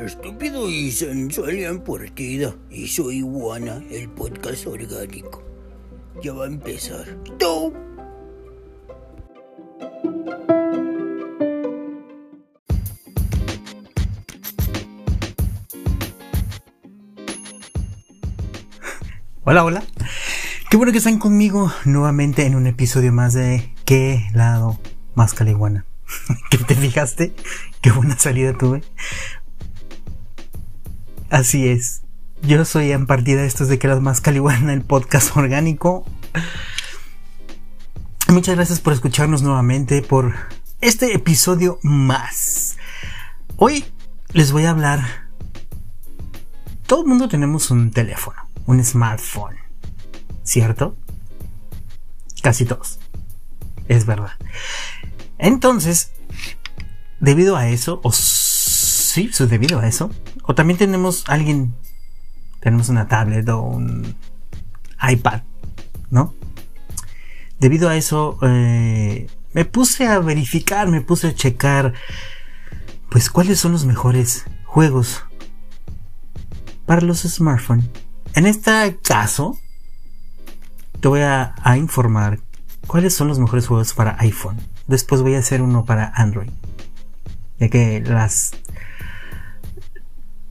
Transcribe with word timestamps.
Estúpido 0.00 0.70
y 0.70 0.92
sensual 0.92 1.58
en 1.58 1.80
partida. 1.80 2.54
Y 2.70 2.86
soy 2.86 3.16
Iguana, 3.16 3.82
el 3.90 4.08
podcast 4.10 4.68
orgánico. 4.68 5.42
Ya 6.22 6.32
va 6.32 6.44
a 6.44 6.46
empezar. 6.46 7.06
¡Tú! 7.40 7.74
Hola, 19.42 19.64
hola. 19.64 19.82
Qué 20.70 20.76
bueno 20.76 20.92
que 20.92 20.98
están 20.98 21.18
conmigo 21.18 21.72
nuevamente 21.84 22.46
en 22.46 22.54
un 22.54 22.68
episodio 22.68 23.12
más 23.12 23.32
de 23.32 23.74
¿Qué 23.88 24.28
lado 24.34 24.78
más 25.14 25.32
caliguana? 25.32 25.86
¿Que 26.50 26.58
te 26.58 26.74
fijaste? 26.74 27.34
Qué 27.80 27.90
buena 27.90 28.18
salida 28.18 28.52
tuve. 28.52 28.82
Así 31.30 31.66
es. 31.68 32.02
Yo 32.42 32.66
soy 32.66 32.92
en 32.92 33.06
partida 33.06 33.44
estos 33.44 33.68
de 33.68 33.78
¿Qué 33.78 33.88
lado 33.88 34.02
más 34.02 34.20
caliguana? 34.20 34.74
El 34.74 34.82
podcast 34.82 35.34
orgánico. 35.38 36.04
Muchas 38.28 38.56
gracias 38.56 38.78
por 38.78 38.92
escucharnos 38.92 39.40
nuevamente 39.40 40.02
por 40.02 40.34
este 40.82 41.14
episodio 41.14 41.78
más. 41.82 42.76
Hoy 43.56 43.86
les 44.34 44.52
voy 44.52 44.66
a 44.66 44.70
hablar. 44.72 45.30
Todo 46.86 47.04
el 47.04 47.08
mundo 47.08 47.26
tenemos 47.30 47.70
un 47.70 47.90
teléfono 47.90 48.36
un 48.66 48.84
smartphone. 48.84 49.56
¿Cierto? 50.42 50.94
Casi 52.42 52.66
todos. 52.66 53.00
Es 53.88 54.06
verdad. 54.06 54.32
Entonces, 55.38 56.12
debido 57.20 57.56
a 57.56 57.68
eso, 57.68 58.00
o 58.04 58.12
sí, 58.12 59.30
debido 59.38 59.80
a 59.80 59.88
eso, 59.88 60.10
o 60.42 60.54
también 60.54 60.78
tenemos 60.78 61.24
alguien, 61.28 61.74
tenemos 62.60 62.88
una 62.88 63.08
tablet 63.08 63.48
o 63.48 63.62
un 63.62 64.14
iPad, 65.02 65.42
¿no? 66.10 66.34
Debido 67.58 67.88
a 67.88 67.96
eso, 67.96 68.38
eh, 68.42 69.26
me 69.52 69.64
puse 69.64 70.06
a 70.06 70.18
verificar, 70.20 70.88
me 70.88 71.00
puse 71.00 71.28
a 71.28 71.34
checar, 71.34 71.94
pues 73.10 73.30
cuáles 73.30 73.58
son 73.58 73.72
los 73.72 73.84
mejores 73.84 74.44
juegos 74.64 75.24
para 76.86 77.00
los 77.00 77.22
smartphones 77.22 77.86
en 78.34 78.46
este 78.46 78.98
caso, 79.02 79.58
te 81.00 81.08
voy 81.08 81.20
a, 81.20 81.54
informar 81.76 82.38
cuáles 82.88 83.14
son 83.14 83.28
los 83.28 83.38
mejores 83.38 83.68
juegos 83.68 83.92
para 83.92 84.16
iPhone. 84.18 84.56
Después 84.88 85.22
voy 85.22 85.36
a 85.36 85.38
hacer 85.38 85.62
uno 85.62 85.84
para 85.84 86.10
Android. 86.16 86.50
Ya 87.60 87.68
que 87.68 88.00
las... 88.00 88.52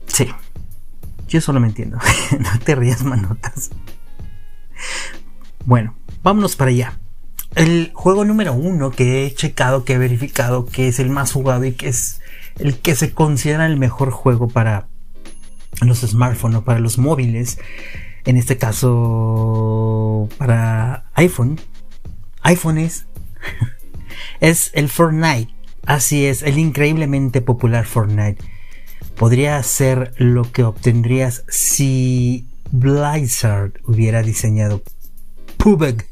Sí. 0.06 0.28
Yo 1.28 1.42
solo 1.42 1.60
me 1.60 1.66
entiendo. 1.66 1.98
no 2.38 2.58
te 2.64 2.74
rías, 2.74 3.04
manotas. 3.04 3.70
Bueno, 5.66 5.94
vámonos 6.22 6.56
para 6.56 6.70
allá. 6.70 6.98
El 7.54 7.90
juego 7.92 8.24
número 8.24 8.54
uno 8.54 8.90
que 8.90 9.26
he 9.26 9.34
checado, 9.34 9.84
que 9.84 9.94
he 9.94 9.98
verificado, 9.98 10.64
que 10.64 10.88
es 10.88 11.00
el 11.00 11.10
más 11.10 11.32
jugado 11.32 11.64
y 11.64 11.72
que 11.72 11.88
es 11.88 12.20
el 12.58 12.78
que 12.78 12.94
se 12.94 13.12
considera 13.12 13.66
el 13.66 13.78
mejor 13.78 14.10
juego 14.10 14.48
para 14.48 14.86
los 15.80 16.00
smartphones 16.00 16.58
o 16.58 16.64
para 16.64 16.78
los 16.78 16.98
móviles, 16.98 17.58
en 18.24 18.36
este 18.36 18.58
caso 18.58 20.28
para 20.38 21.04
iPhone, 21.14 21.58
iPhone 22.48 22.78
es, 24.40 24.70
el 24.72 24.88
Fortnite. 24.88 25.52
Así 25.84 26.24
es, 26.24 26.42
el 26.42 26.58
increíblemente 26.58 27.42
popular 27.42 27.84
Fortnite. 27.84 28.42
Podría 29.16 29.62
ser 29.62 30.14
lo 30.16 30.50
que 30.50 30.64
obtendrías 30.64 31.44
si 31.48 32.48
Blizzard 32.70 33.72
hubiera 33.84 34.22
diseñado 34.22 34.82
PUBG 35.58 36.06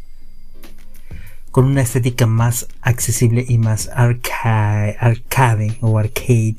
con 1.51 1.65
una 1.65 1.81
estética 1.81 2.27
más 2.27 2.69
accesible 2.83 3.47
y 3.49 3.57
más 3.57 3.89
arcade 3.95 5.79
o 5.81 5.99
arcade. 5.99 6.57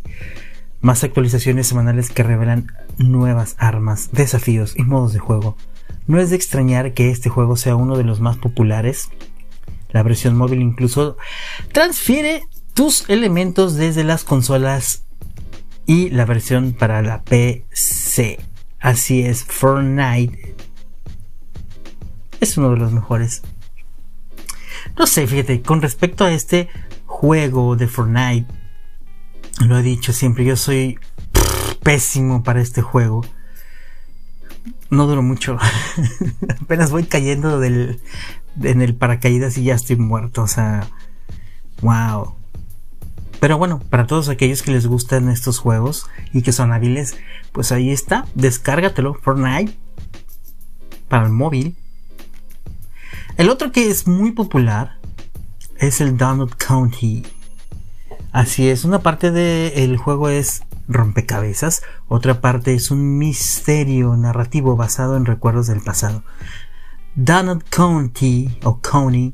Más 0.81 1.03
actualizaciones 1.03 1.67
semanales 1.67 2.09
que 2.09 2.23
revelan 2.23 2.71
nuevas 2.97 3.55
armas, 3.59 4.09
desafíos 4.11 4.73
y 4.75 4.81
modos 4.81 5.13
de 5.13 5.19
juego. 5.19 5.55
No 6.07 6.19
es 6.19 6.31
de 6.31 6.35
extrañar 6.35 6.93
que 6.93 7.11
este 7.11 7.29
juego 7.29 7.57
sea 7.57 7.75
uno 7.75 7.95
de 7.95 8.05
los 8.05 8.21
más 8.21 8.37
populares. 8.37 9.09
La 9.89 10.03
versión 10.03 10.35
móvil 10.35 10.61
incluso 10.61 11.17
transfiere 11.71 12.43
tus 12.73 13.09
elementos 13.09 13.75
desde 13.75 14.03
las 14.03 14.23
consolas 14.23 15.03
y 15.85 16.09
la 16.09 16.25
versión 16.25 16.73
para 16.73 17.01
la 17.01 17.23
PC. 17.23 18.39
Así 18.79 19.23
es, 19.23 19.43
Fortnite 19.43 20.55
es 22.39 22.57
uno 22.57 22.71
de 22.71 22.77
los 22.77 22.91
mejores. 22.91 23.41
No 24.97 25.07
sé, 25.07 25.27
fíjate, 25.27 25.61
con 25.61 25.81
respecto 25.81 26.25
a 26.25 26.31
este 26.31 26.69
juego 27.05 27.75
de 27.75 27.87
Fortnite, 27.87 28.47
lo 29.65 29.77
he 29.77 29.81
dicho 29.81 30.13
siempre, 30.13 30.45
yo 30.45 30.55
soy 30.55 30.99
pésimo 31.83 32.43
para 32.43 32.61
este 32.61 32.81
juego. 32.81 33.25
No 34.89 35.07
duró 35.07 35.21
mucho. 35.21 35.57
Apenas 36.61 36.91
voy 36.91 37.03
cayendo 37.03 37.59
del, 37.59 37.99
en 38.61 38.81
el 38.81 38.95
paracaídas 38.95 39.57
y 39.57 39.63
ya 39.63 39.75
estoy 39.75 39.95
muerto. 39.95 40.43
O 40.43 40.47
sea, 40.47 40.87
wow. 41.81 42.35
Pero 43.39 43.57
bueno, 43.57 43.79
para 43.89 44.07
todos 44.07 44.29
aquellos 44.29 44.63
que 44.63 44.71
les 44.71 44.87
gustan 44.87 45.29
estos 45.29 45.59
juegos 45.59 46.07
y 46.33 46.41
que 46.41 46.51
son 46.51 46.71
hábiles, 46.71 47.17
pues 47.51 47.71
ahí 47.71 47.91
está. 47.91 48.25
Descárgatelo, 48.35 49.13
Fortnite. 49.13 49.77
Para 51.07 51.25
el 51.25 51.31
móvil. 51.31 51.77
El 53.37 53.49
otro 53.49 53.71
que 53.71 53.89
es 53.89 54.07
muy 54.07 54.31
popular 54.31 54.97
es 55.77 56.01
el 56.01 56.17
Donut 56.17 56.55
County. 56.55 57.23
Así 58.31 58.67
es, 58.67 58.83
una 58.83 58.99
parte 58.99 59.31
del 59.31 59.97
juego 59.97 60.29
es 60.29 60.63
rompecabezas, 60.87 61.81
otra 62.07 62.39
parte 62.41 62.73
es 62.73 62.91
un 62.91 63.17
misterio 63.17 64.15
narrativo 64.15 64.75
basado 64.75 65.17
en 65.17 65.25
recuerdos 65.25 65.67
del 65.67 65.81
pasado. 65.81 66.23
Donald 67.19 67.63
County 67.71 68.59
o 68.63 68.79
County 68.79 69.33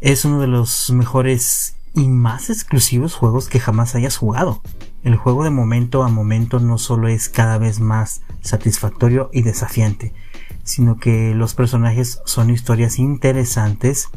es 0.00 0.24
uno 0.24 0.40
de 0.40 0.46
los 0.46 0.88
mejores 0.88 1.76
y 1.94 2.08
más 2.08 2.48
exclusivos 2.48 3.14
juegos 3.14 3.48
que 3.50 3.60
jamás 3.60 3.94
hayas 3.94 4.16
jugado. 4.16 4.62
El 5.02 5.16
juego 5.16 5.44
de 5.44 5.50
momento 5.50 6.02
a 6.02 6.08
momento 6.08 6.60
no 6.60 6.78
solo 6.78 7.08
es 7.08 7.28
cada 7.28 7.58
vez 7.58 7.78
más 7.78 8.22
satisfactorio 8.40 9.28
y 9.34 9.42
desafiante, 9.42 10.14
sino 10.62 10.96
que 10.96 11.34
los 11.34 11.52
personajes 11.52 12.22
son 12.24 12.48
historias 12.48 12.98
interesantes, 12.98 14.08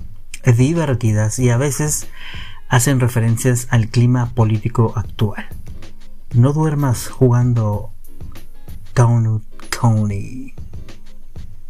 divertidas 0.45 1.39
y 1.39 1.49
a 1.49 1.57
veces 1.57 2.07
hacen 2.69 3.01
referencias 3.01 3.67
al 3.69 3.89
clima 3.89 4.29
político 4.33 4.93
actual. 4.95 5.45
No 6.33 6.53
duermas 6.53 7.09
jugando 7.09 7.91
Donut 8.95 9.43
County. 9.77 10.53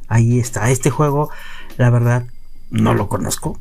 Ahí 0.07 0.39
está. 0.39 0.69
Este 0.69 0.89
juego, 0.89 1.29
la 1.77 1.89
verdad, 1.89 2.27
no 2.69 2.93
lo 2.93 3.09
conozco. 3.09 3.57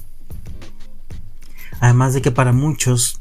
Además 1.81 2.15
de 2.15 2.23
que 2.23 2.31
para 2.31 2.53
muchos, 2.53 3.21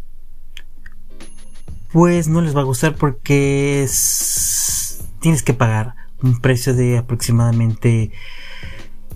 pues 1.92 2.28
no 2.28 2.42
les 2.42 2.56
va 2.56 2.62
a 2.62 2.66
gustar 2.66 2.96
porque 2.96 3.84
es... 3.84 5.04
tienes 5.20 5.44
que 5.44 5.54
pagar 5.54 5.96
un 6.22 6.40
precio 6.40 6.74
de 6.74 6.98
aproximadamente 6.98 8.12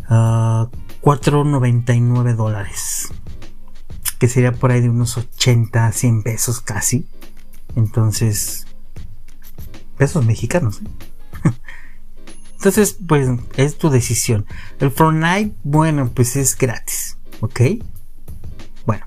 4.99 0.08 2.31
ah, 2.31 2.34
dólares. 2.34 3.09
Que 4.17 4.28
sería 4.28 4.52
por 4.52 4.72
ahí 4.72 4.82
de 4.82 4.90
unos 4.90 5.17
80 5.17 5.85
a 5.85 5.91
100 5.91 6.23
pesos 6.23 6.61
casi. 6.61 7.08
Entonces, 7.76 8.66
pesos 9.97 10.26
mexicanos. 10.26 10.82
¿eh? 10.82 11.09
Entonces, 12.59 12.97
pues 13.08 13.29
es 13.56 13.78
tu 13.78 13.90
decisión. 13.90 14.46
El 14.82 14.91
Fortnite, 14.91 15.56
bueno, 15.64 16.11
pues 16.14 16.35
es 16.35 16.58
gratis. 16.58 17.17
¿Ok? 17.40 17.61
Bueno, 18.85 19.06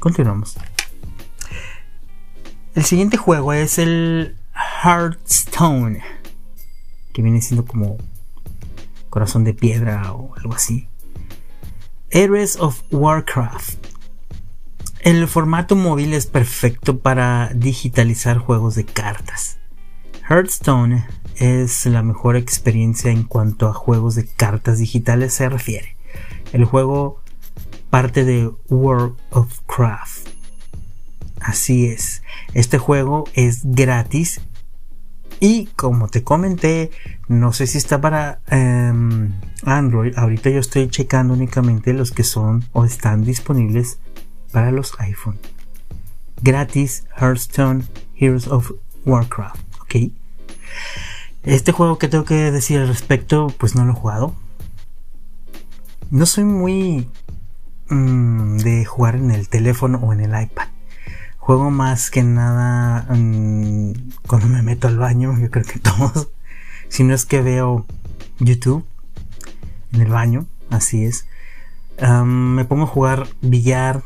continuamos. 0.00 0.56
El 2.74 2.84
siguiente 2.84 3.18
juego 3.18 3.52
es 3.52 3.78
el 3.78 4.36
Hearthstone. 4.82 6.02
Que 7.12 7.22
viene 7.22 7.40
siendo 7.40 7.64
como 7.64 7.98
corazón 9.10 9.44
de 9.44 9.54
piedra 9.54 10.12
o 10.12 10.34
algo 10.34 10.52
así. 10.52 10.88
Heroes 12.10 12.56
of 12.56 12.82
Warcraft. 12.90 13.78
El 15.02 15.28
formato 15.28 15.76
móvil 15.76 16.14
es 16.14 16.26
perfecto 16.26 16.98
para 16.98 17.52
digitalizar 17.54 18.38
juegos 18.38 18.74
de 18.74 18.84
cartas. 18.86 19.58
Hearthstone 20.28 21.06
es 21.38 21.86
la 21.86 22.02
mejor 22.02 22.36
experiencia 22.36 23.10
en 23.10 23.24
cuanto 23.24 23.68
a 23.68 23.74
juegos 23.74 24.14
de 24.14 24.26
cartas 24.26 24.78
digitales 24.78 25.34
se 25.34 25.48
refiere. 25.48 25.96
El 26.52 26.64
juego 26.64 27.22
parte 27.90 28.24
de 28.24 28.50
World 28.68 29.16
of 29.30 29.60
Craft. 29.66 30.28
Así 31.40 31.86
es, 31.86 32.22
este 32.54 32.78
juego 32.78 33.24
es 33.34 33.60
gratis 33.64 34.40
y 35.38 35.66
como 35.76 36.08
te 36.08 36.22
comenté, 36.24 36.90
no 37.28 37.52
sé 37.52 37.66
si 37.66 37.78
está 37.78 38.00
para 38.00 38.40
em, 38.48 39.32
Android. 39.64 40.16
Ahorita 40.16 40.50
yo 40.50 40.60
estoy 40.60 40.88
checando 40.88 41.34
únicamente 41.34 41.92
los 41.92 42.10
que 42.10 42.24
son 42.24 42.64
o 42.72 42.84
están 42.84 43.22
disponibles 43.22 43.98
para 44.50 44.70
los 44.70 44.98
iPhone. 44.98 45.38
Gratis 46.42 47.04
Hearthstone 47.16 47.84
Heroes 48.14 48.48
of 48.48 48.72
Warcraft. 49.04 49.60
Ok. 49.82 50.12
Este 51.46 51.70
juego 51.70 51.96
que 51.96 52.08
tengo 52.08 52.24
que 52.24 52.50
decir 52.50 52.80
al 52.80 52.88
respecto, 52.88 53.54
pues 53.56 53.76
no 53.76 53.84
lo 53.84 53.92
he 53.92 53.94
jugado. 53.94 54.34
No 56.10 56.26
soy 56.26 56.42
muy 56.42 57.08
mm, 57.88 58.56
de 58.58 58.84
jugar 58.84 59.14
en 59.14 59.30
el 59.30 59.48
teléfono 59.48 59.98
o 59.98 60.12
en 60.12 60.22
el 60.22 60.42
iPad. 60.42 60.66
Juego 61.38 61.70
más 61.70 62.10
que 62.10 62.24
nada 62.24 63.06
mm, 63.14 63.92
cuando 64.26 64.48
me 64.48 64.62
meto 64.62 64.88
al 64.88 64.98
baño, 64.98 65.38
yo 65.38 65.48
creo 65.48 65.64
que 65.64 65.78
todos. 65.78 66.30
Si 66.88 67.04
no 67.04 67.14
es 67.14 67.24
que 67.24 67.40
veo 67.42 67.86
YouTube 68.40 68.84
en 69.92 70.00
el 70.00 70.08
baño, 70.08 70.46
así 70.70 71.04
es. 71.04 71.28
me 72.24 72.64
pongo 72.64 72.84
a 72.84 72.88
jugar 72.88 73.28
billar. 73.40 74.02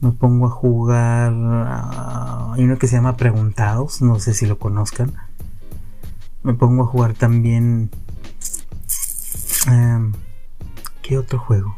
Me 0.00 0.10
pongo 0.10 0.46
a 0.46 0.50
jugar. 0.50 1.32
Ah, 1.32 2.54
hay 2.56 2.64
uno 2.64 2.76
que 2.76 2.88
se 2.88 2.96
llama 2.96 3.16
Preguntados, 3.16 4.02
no 4.02 4.18
sé 4.18 4.34
si 4.34 4.46
lo 4.46 4.58
conozcan. 4.58 5.14
Me 6.44 6.54
pongo 6.54 6.84
a 6.84 6.86
jugar 6.86 7.14
también. 7.14 7.90
¿Qué 11.02 11.18
otro 11.18 11.40
juego? 11.40 11.76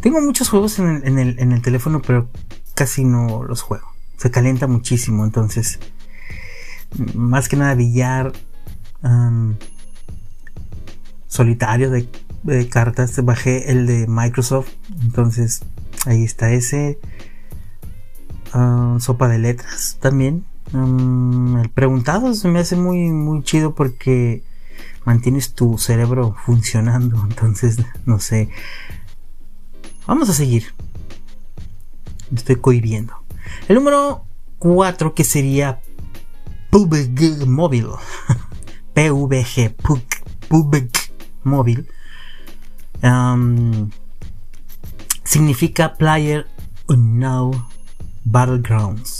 Tengo 0.00 0.22
muchos 0.22 0.48
juegos 0.48 0.78
en 0.78 1.18
el 1.18 1.62
teléfono, 1.62 2.00
pero 2.00 2.30
casi 2.74 3.04
no 3.04 3.44
los 3.44 3.60
juego. 3.60 3.86
Se 4.16 4.30
calienta 4.30 4.66
muchísimo, 4.66 5.24
entonces 5.24 5.78
más 7.14 7.48
que 7.48 7.56
nada 7.56 7.74
billar 7.74 8.32
solitario 11.26 11.90
de, 11.90 12.68
cartas. 12.68 13.22
Bajé 13.24 13.70
el 13.70 13.86
de 13.86 14.06
Microsoft, 14.06 14.68
entonces 15.02 15.62
ahí 16.06 16.24
está 16.24 16.52
ese. 16.52 16.98
sopa 18.98 19.28
de 19.28 19.38
letras 19.38 19.98
también. 20.00 20.44
El 20.72 21.70
preguntado 21.70 22.32
se 22.34 22.48
me 22.48 22.60
hace 22.60 22.76
muy, 22.76 23.10
muy 23.10 23.42
chido 23.42 23.74
porque 23.74 24.44
mantienes 25.04 25.54
tu 25.54 25.78
cerebro 25.78 26.36
funcionando. 26.44 27.22
Entonces, 27.28 27.78
no 28.06 28.18
sé. 28.18 28.50
Vamos 30.06 30.28
a 30.28 30.34
seguir. 30.34 30.74
Estoy 32.34 32.56
cohibiendo. 32.56 33.14
El 33.68 33.76
número 33.76 34.24
4 34.58 35.14
que 35.14 35.24
sería 35.24 35.80
PUBG 36.70 37.46
Móvil. 37.46 37.88
PVG, 38.94 39.74
PUBG 40.48 40.90
Móvil. 41.44 41.88
significa 45.24 45.96
Player 45.96 46.46
Unknown 46.88 47.64
Battlegrounds. 48.24 49.19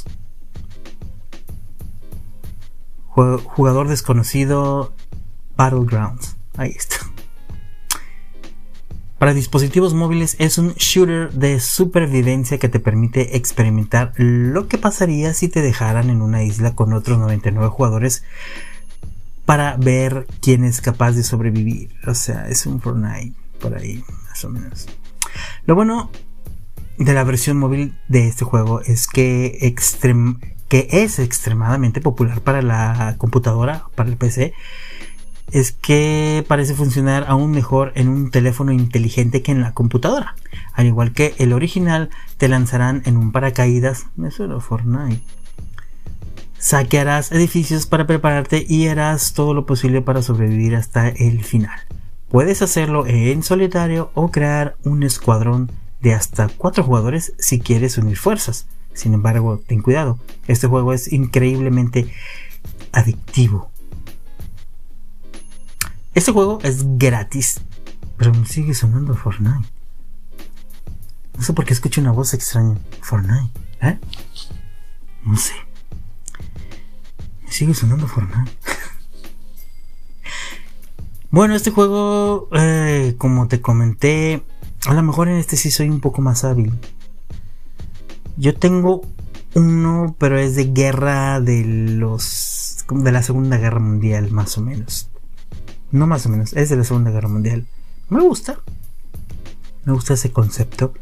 Jugador 3.10 3.88
desconocido 3.88 4.94
Battlegrounds. 5.56 6.36
Ahí 6.56 6.70
está. 6.76 6.96
Para 9.18 9.34
dispositivos 9.34 9.92
móviles 9.92 10.34
es 10.38 10.56
un 10.56 10.72
shooter 10.74 11.30
de 11.32 11.60
supervivencia 11.60 12.58
que 12.58 12.70
te 12.70 12.80
permite 12.80 13.36
experimentar 13.36 14.14
lo 14.16 14.66
que 14.66 14.78
pasaría 14.78 15.34
si 15.34 15.48
te 15.48 15.60
dejaran 15.60 16.08
en 16.08 16.22
una 16.22 16.42
isla 16.42 16.74
con 16.74 16.94
otros 16.94 17.18
99 17.18 17.68
jugadores 17.68 18.24
para 19.44 19.76
ver 19.76 20.26
quién 20.40 20.64
es 20.64 20.80
capaz 20.80 21.12
de 21.12 21.22
sobrevivir. 21.22 21.90
O 22.06 22.14
sea, 22.14 22.48
es 22.48 22.64
un 22.64 22.80
Fortnite 22.80 23.34
por 23.60 23.74
ahí, 23.74 24.02
más 24.28 24.42
o 24.44 24.48
menos. 24.48 24.86
Lo 25.66 25.74
bueno 25.74 26.10
de 26.96 27.12
la 27.12 27.24
versión 27.24 27.58
móvil 27.58 27.98
de 28.08 28.26
este 28.26 28.46
juego 28.46 28.80
es 28.80 29.06
que, 29.06 29.58
que 30.70 30.86
es 30.90 31.18
extremadamente 31.18 32.00
popular 32.00 32.40
para 32.40 32.62
la 32.62 33.16
computadora, 33.18 33.84
para 33.96 34.08
el 34.08 34.16
PC 34.16 34.54
es 35.52 35.72
que 35.72 36.44
parece 36.46 36.74
funcionar 36.74 37.24
aún 37.26 37.50
mejor 37.50 37.92
en 37.96 38.08
un 38.08 38.30
teléfono 38.30 38.70
inteligente 38.70 39.42
que 39.42 39.50
en 39.50 39.62
la 39.62 39.72
computadora. 39.74 40.36
Al 40.72 40.86
igual 40.86 41.12
que 41.12 41.34
el 41.38 41.52
original, 41.52 42.10
te 42.38 42.46
lanzarán 42.48 43.02
en 43.04 43.16
un 43.16 43.32
paracaídas. 43.32 44.06
Eso 44.24 44.44
era 44.44 44.60
Fortnite. 44.60 45.22
Saquearás 46.58 47.32
edificios 47.32 47.86
para 47.86 48.06
prepararte 48.06 48.64
y 48.68 48.86
harás 48.86 49.32
todo 49.32 49.54
lo 49.54 49.66
posible 49.66 50.02
para 50.02 50.22
sobrevivir 50.22 50.76
hasta 50.76 51.08
el 51.08 51.42
final. 51.42 51.78
Puedes 52.28 52.62
hacerlo 52.62 53.06
en 53.08 53.42
solitario 53.42 54.12
o 54.14 54.30
crear 54.30 54.76
un 54.84 55.02
escuadrón 55.02 55.72
de 56.00 56.14
hasta 56.14 56.48
4 56.48 56.84
jugadores 56.84 57.32
si 57.38 57.58
quieres 57.58 57.98
unir 57.98 58.16
fuerzas. 58.16 58.66
Sin 58.94 59.14
embargo, 59.14 59.60
ten 59.66 59.82
cuidado, 59.82 60.18
este 60.46 60.66
juego 60.66 60.92
es 60.92 61.12
increíblemente 61.12 62.12
adictivo 62.92 63.70
este 66.12 66.32
juego 66.32 66.58
es 66.62 66.98
gratis, 66.98 67.60
pero 68.16 68.34
me 68.34 68.44
sigue 68.44 68.74
sonando 68.74 69.14
Fortnite. 69.14 69.68
No 71.36 71.42
sé 71.42 71.52
por 71.52 71.64
qué 71.64 71.72
escucho 71.72 72.00
una 72.00 72.10
voz 72.10 72.34
extraña. 72.34 72.76
Fortnite, 73.00 73.60
¿eh? 73.80 73.98
No 75.24 75.36
sé. 75.36 75.54
Me 77.44 77.52
sigue 77.52 77.74
sonando 77.74 78.08
Fortnite. 78.08 78.50
bueno, 81.30 81.54
este 81.54 81.70
juego, 81.70 82.48
eh, 82.52 83.14
como 83.16 83.46
te 83.46 83.60
comenté, 83.60 84.42
a 84.86 84.94
lo 84.94 85.02
mejor 85.02 85.28
en 85.28 85.36
este 85.36 85.56
sí 85.56 85.70
soy 85.70 85.90
un 85.90 86.00
poco 86.00 86.22
más 86.22 86.42
hábil. 86.42 86.72
Yo 88.40 88.54
tengo 88.54 89.02
uno, 89.54 90.16
pero 90.18 90.38
es 90.38 90.56
de 90.56 90.72
guerra 90.72 91.42
de 91.42 91.62
los. 91.62 92.86
de 92.90 93.12
la 93.12 93.22
Segunda 93.22 93.58
Guerra 93.58 93.80
Mundial, 93.80 94.30
más 94.30 94.56
o 94.56 94.62
menos. 94.62 95.10
No 95.92 96.06
más 96.06 96.24
o 96.24 96.30
menos, 96.30 96.54
es 96.54 96.70
de 96.70 96.76
la 96.76 96.84
Segunda 96.84 97.10
Guerra 97.10 97.28
Mundial. 97.28 97.66
Me 98.08 98.22
gusta. 98.22 98.58
Me 99.84 99.92
gusta 99.92 100.14
ese 100.14 100.32
concepto. 100.32 100.94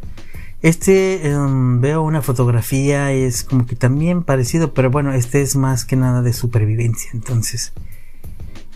Este 0.62 1.30
em, 1.30 1.80
veo 1.80 2.02
una 2.02 2.22
fotografía, 2.22 3.12
es 3.12 3.44
como 3.44 3.66
que 3.66 3.76
también 3.76 4.24
parecido, 4.24 4.74
pero 4.74 4.90
bueno, 4.90 5.12
este 5.12 5.40
es 5.40 5.54
más 5.54 5.84
que 5.84 5.94
nada 5.94 6.22
de 6.22 6.32
supervivencia. 6.32 7.12
Entonces, 7.14 7.72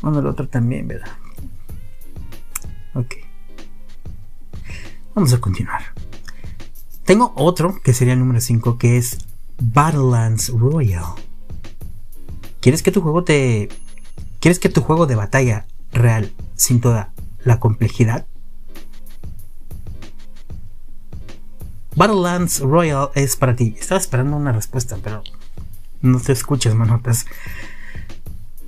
bueno, 0.03 0.21
el 0.21 0.27
otro 0.27 0.47
también, 0.49 0.87
¿verdad? 0.87 1.11
Ok. 2.95 3.17
Vamos 5.17 5.33
a 5.33 5.41
continuar. 5.41 5.83
Tengo 7.05 7.33
otro 7.35 7.81
que 7.83 7.95
sería 7.95 8.15
el 8.15 8.21
número 8.21 8.41
5 8.41 8.79
que 8.79 8.97
es 8.97 9.19
Battlelands 9.61 10.51
Royale. 10.51 11.21
¿Quieres 12.61 12.83
que 12.83 12.93
tu 12.93 13.01
juego 13.01 13.25
te. 13.25 13.69
¿Quieres 14.41 14.59
que 14.59 14.69
tu 14.69 14.83
juego 14.83 15.07
de 15.07 15.17
batalla 15.17 15.67
real 15.93 16.33
sin 16.55 16.81
toda 16.81 17.13
la 17.45 17.59
complejidad? 17.59 18.27
Battlelands 21.97 22.61
Royal 22.61 23.11
es 23.15 23.37
para 23.37 23.57
ti. 23.57 23.75
Estaba 23.79 24.01
esperando 24.01 24.37
una 24.37 24.53
respuesta, 24.53 24.97
pero 25.03 25.23
no 26.01 26.21
te 26.21 26.33
escuchas, 26.33 26.75
manotas. 26.75 27.27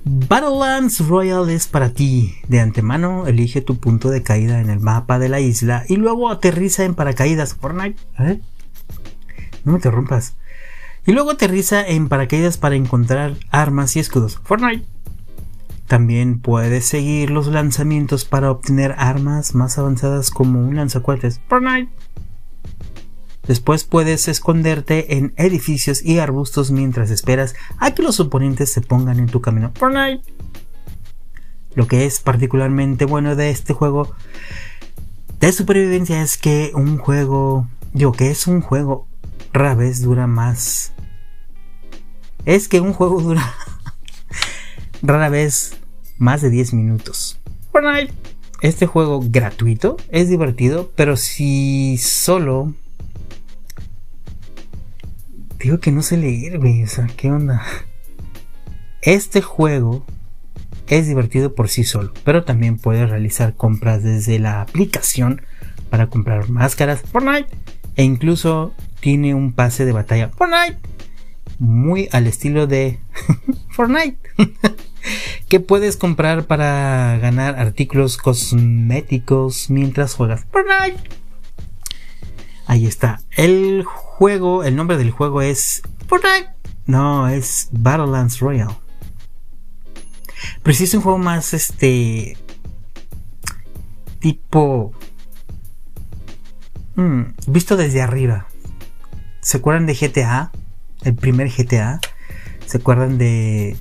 Battlelands 0.07 1.07
Royal 1.07 1.49
es 1.49 1.65
para 1.65 1.89
ti. 1.89 2.35
De 2.47 2.59
antemano, 2.59 3.25
elige 3.25 3.61
tu 3.61 3.79
punto 3.79 4.11
de 4.11 4.21
caída 4.21 4.61
en 4.61 4.69
el 4.69 4.79
mapa 4.79 5.17
de 5.17 5.29
la 5.29 5.39
isla 5.39 5.83
y 5.89 5.95
luego 5.95 6.29
aterriza 6.29 6.83
en 6.83 6.93
paracaídas. 6.93 7.55
Fortnite, 7.55 7.99
¿eh? 8.19 8.39
No 9.63 9.71
me 9.71 9.79
interrumpas. 9.79 10.35
Y 11.07 11.13
luego 11.13 11.31
aterriza 11.31 11.81
en 11.85 12.07
paracaídas 12.07 12.59
para 12.59 12.75
encontrar 12.75 13.33
armas 13.49 13.95
y 13.95 13.99
escudos. 13.99 14.39
Fortnite. 14.43 14.85
También 15.87 16.39
puedes 16.39 16.85
seguir 16.85 17.31
los 17.31 17.47
lanzamientos 17.47 18.25
para 18.25 18.51
obtener 18.51 18.93
armas 18.99 19.55
más 19.55 19.79
avanzadas 19.79 20.29
como 20.29 20.61
un 20.61 20.75
lanzacuetes. 20.75 21.41
Fortnite. 21.49 21.91
Después 23.47 23.83
puedes 23.83 24.27
esconderte 24.27 25.17
en 25.17 25.33
edificios 25.37 26.03
y 26.03 26.19
arbustos 26.19 26.71
mientras 26.71 27.11
esperas 27.11 27.55
a 27.77 27.91
que 27.91 28.01
los 28.01 28.19
oponentes 28.19 28.71
se 28.71 28.81
pongan 28.81 29.19
en 29.19 29.27
tu 29.27 29.41
camino. 29.41 29.71
Fortnite. 29.75 30.23
Lo 31.75 31.87
que 31.87 32.05
es 32.05 32.19
particularmente 32.19 33.05
bueno 33.05 33.35
de 33.35 33.49
este 33.49 33.73
juego 33.73 34.15
de 35.39 35.51
supervivencia 35.51 36.21
es 36.21 36.37
que 36.37 36.71
un 36.73 36.97
juego, 36.97 37.67
digo 37.93 38.13
que 38.13 38.31
es 38.31 38.47
un 38.47 38.61
juego 38.61 39.07
rara 39.53 39.75
vez 39.75 40.01
dura 40.01 40.25
más. 40.25 40.93
Es 42.45 42.67
que 42.67 42.79
un 42.79 42.93
juego 42.93 43.21
dura 43.21 43.53
rara 45.01 45.29
vez 45.29 45.77
más 46.17 46.41
de 46.41 46.49
10 46.49 46.73
minutos. 46.73 47.39
Fortnite. 47.71 48.13
este 48.61 48.85
juego 48.85 49.21
gratuito 49.21 49.97
es 50.09 50.29
divertido, 50.29 50.91
pero 50.95 51.17
si 51.17 51.97
solo 51.97 52.73
digo 55.65 55.79
que 55.79 55.91
no 55.91 56.03
sé 56.03 56.17
leer, 56.17 56.59
güey, 56.59 56.83
o 56.83 56.87
sea, 56.87 57.07
¿qué 57.17 57.31
onda? 57.31 57.65
Este 59.01 59.41
juego 59.41 60.05
es 60.85 61.07
divertido 61.07 61.55
por 61.55 61.69
sí 61.69 61.83
solo, 61.83 62.13
pero 62.23 62.43
también 62.43 62.77
puedes 62.77 63.09
realizar 63.09 63.55
compras 63.55 64.03
desde 64.03 64.37
la 64.37 64.61
aplicación 64.61 65.41
para 65.89 66.05
comprar 66.05 66.49
máscaras 66.49 67.01
Fortnite 67.01 67.47
e 67.95 68.03
incluso 68.03 68.75
tiene 68.99 69.33
un 69.33 69.53
pase 69.53 69.85
de 69.85 69.91
batalla 69.91 70.29
Fortnite 70.29 70.77
muy 71.57 72.09
al 72.11 72.27
estilo 72.27 72.67
de 72.67 72.99
Fortnite 73.71 74.19
que 75.49 75.59
puedes 75.59 75.97
comprar 75.97 76.45
para 76.45 77.17
ganar 77.17 77.57
artículos 77.57 78.17
cosméticos 78.17 79.71
mientras 79.71 80.13
juegas 80.13 80.45
Fortnite. 80.51 81.24
Ahí 82.67 82.85
está. 82.87 83.21
El 83.31 83.83
juego, 83.83 84.63
el 84.63 84.75
nombre 84.75 84.97
del 84.97 85.11
juego 85.11 85.41
es 85.41 85.81
Fortnite. 86.07 86.49
No, 86.85 87.27
es 87.27 87.69
Battlelands 87.71 88.39
Royale. 88.39 88.75
Pero 90.63 90.75
si 90.75 90.83
es 90.83 90.93
un 90.93 91.01
juego 91.01 91.17
más 91.17 91.53
este 91.53 92.37
tipo 94.19 94.93
mm, 96.95 97.21
visto 97.47 97.77
desde 97.77 98.01
arriba. 98.01 98.47
¿Se 99.41 99.57
acuerdan 99.57 99.85
de 99.85 99.93
GTA? 99.93 100.51
El 101.03 101.15
primer 101.15 101.49
GTA. 101.49 101.99
¿Se 102.65 102.77
acuerdan 102.77 103.17
de 103.17 103.77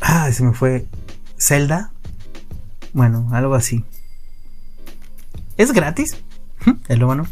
Ah, 0.00 0.30
se 0.32 0.44
me 0.44 0.52
fue. 0.52 0.86
Zelda. 1.36 1.90
Bueno, 2.92 3.28
algo 3.32 3.54
así. 3.54 3.84
Es 5.56 5.72
gratis. 5.72 6.16
Es 6.88 6.98
lo. 6.98 7.26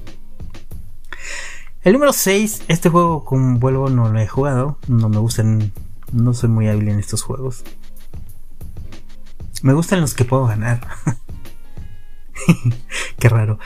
El 1.83 1.93
número 1.93 2.13
6. 2.13 2.63
Este 2.69 2.89
juego, 2.89 3.25
como 3.25 3.59
vuelvo, 3.59 3.91
no 3.91 4.09
lo 4.09 4.19
he 4.19 4.27
jugado. 4.27 4.79
No 4.89 5.09
me 5.09 5.19
gustan. 5.19 5.73
No 6.13 6.33
soy 6.33 6.49
muy 6.49 6.69
hábil 6.69 6.89
en 6.89 6.99
estos 6.99 7.23
juegos. 7.23 7.65
Me 9.63 9.73
gustan 9.73 10.01
los 10.01 10.15
que 10.15 10.25
puedo 10.25 10.47
ganar. 10.47 10.87
Qué 13.19 13.29
raro. 13.29 13.59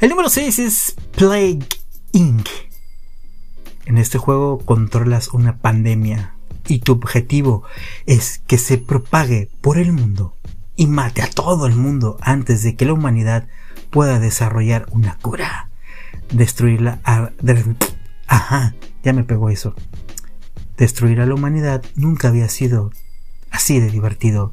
El 0.00 0.10
número 0.10 0.28
6 0.28 0.58
es 0.58 0.96
Plague 1.16 1.66
Inc. 2.12 2.48
En 3.86 3.98
este 3.98 4.18
juego 4.18 4.58
controlas 4.58 5.28
una 5.28 5.58
pandemia 5.58 6.36
y 6.68 6.80
tu 6.80 6.92
objetivo 6.92 7.64
es 8.06 8.42
que 8.46 8.58
se 8.58 8.78
propague 8.78 9.50
por 9.60 9.78
el 9.78 9.92
mundo 9.92 10.36
y 10.76 10.86
mate 10.86 11.22
a 11.22 11.30
todo 11.30 11.66
el 11.66 11.74
mundo 11.74 12.16
antes 12.20 12.62
de 12.62 12.76
que 12.76 12.84
la 12.84 12.92
humanidad 12.92 13.48
pueda 13.92 14.18
desarrollar 14.18 14.86
una 14.90 15.16
cura. 15.18 15.68
Destruirla. 16.32 16.98
Ajá, 18.26 18.74
ya 19.04 19.12
me 19.12 19.22
pegó 19.22 19.50
eso. 19.50 19.74
Destruir 20.78 21.20
a 21.20 21.26
la 21.26 21.34
humanidad 21.34 21.84
nunca 21.94 22.28
había 22.28 22.48
sido 22.48 22.90
así 23.50 23.78
de 23.78 23.90
divertido. 23.90 24.52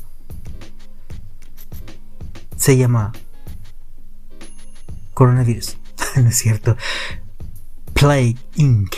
Se 2.57 2.77
llama 2.77 3.13
coronavirus. 5.13 5.77
no 6.17 6.27
es 6.29 6.35
cierto. 6.35 6.75
Plague 7.93 8.35
Inc. 8.55 8.93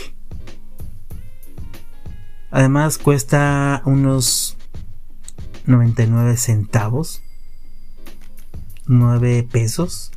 Además 2.50 2.98
cuesta 2.98 3.84
unos 3.86 4.58
99 5.68 6.36
centavos. 6.36 7.22
9 8.88 9.48
pesos. 9.52 10.12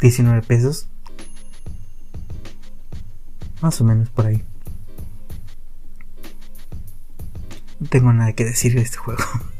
19 0.00 0.42
pesos. 0.42 0.88
Más 3.60 3.80
o 3.80 3.84
menos 3.84 4.08
por 4.10 4.26
ahí. 4.26 4.44
No 7.80 7.88
tengo 7.88 8.12
nada 8.12 8.32
que 8.32 8.44
decir 8.44 8.74
de 8.74 8.82
este 8.82 8.98
juego. 8.98 9.22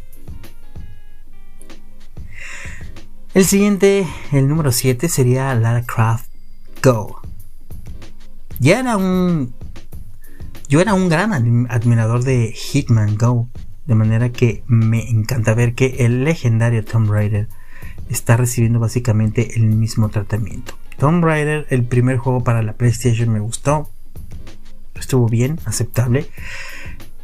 El 3.35 3.45
siguiente, 3.45 4.07
el 4.33 4.49
número 4.49 4.73
7, 4.73 5.09
sería 5.09 5.54
Lara 5.54 5.85
Croft 5.85 6.26
Go. 6.83 7.21
Ya 8.59 8.80
era 8.80 8.97
un 8.97 9.54
yo 10.68 10.80
era 10.80 10.92
un 10.92 11.09
gran 11.09 11.33
admirador 11.71 12.25
de 12.25 12.52
Hitman 12.52 13.16
Go, 13.16 13.49
de 13.87 13.95
manera 13.95 14.30
que 14.30 14.62
me 14.66 15.09
encanta 15.09 15.54
ver 15.54 15.75
que 15.75 16.04
el 16.04 16.25
legendario 16.25 16.85
Tomb 16.85 17.11
Raider 17.11 17.49
está 18.08 18.36
recibiendo 18.36 18.78
básicamente 18.78 19.56
el 19.56 19.66
mismo 19.66 20.08
tratamiento. 20.08 20.74
Tomb 20.98 21.24
Raider, 21.24 21.66
el 21.70 21.84
primer 21.84 22.18
juego 22.18 22.42
para 22.42 22.62
la 22.62 22.72
PlayStation 22.72 23.28
me 23.28 23.40
gustó, 23.40 23.88
estuvo 24.94 25.28
bien, 25.28 25.60
aceptable. 25.64 26.28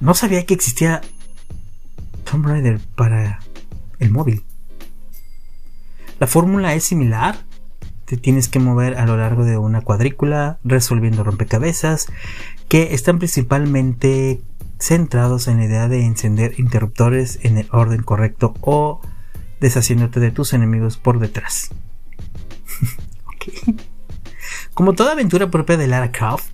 No 0.00 0.14
sabía 0.14 0.46
que 0.46 0.54
existía 0.54 1.00
Tomb 2.30 2.46
Raider 2.46 2.80
para 2.94 3.40
el 3.98 4.10
móvil. 4.10 4.42
La 6.20 6.26
fórmula 6.26 6.74
es 6.74 6.84
similar, 6.84 7.36
te 8.04 8.16
tienes 8.16 8.48
que 8.48 8.60
mover 8.60 8.96
a 8.96 9.06
lo 9.06 9.16
largo 9.16 9.44
de 9.44 9.58
una 9.58 9.80
cuadrícula 9.80 10.58
resolviendo 10.62 11.24
rompecabezas 11.24 12.06
que 12.68 12.94
están 12.94 13.18
principalmente 13.18 14.40
centrados 14.78 15.48
en 15.48 15.58
la 15.58 15.64
idea 15.64 15.88
de 15.88 16.04
encender 16.04 16.54
interruptores 16.58 17.38
en 17.42 17.58
el 17.58 17.68
orden 17.72 18.02
correcto 18.02 18.54
o 18.60 19.00
deshaciéndote 19.64 20.20
de 20.20 20.30
tus 20.30 20.52
enemigos 20.52 20.96
por 20.96 21.18
detrás. 21.18 21.70
Como 24.74 24.92
toda 24.92 25.12
aventura 25.12 25.50
propia 25.50 25.76
de 25.76 25.86
Lara 25.86 26.12
Croft, 26.12 26.46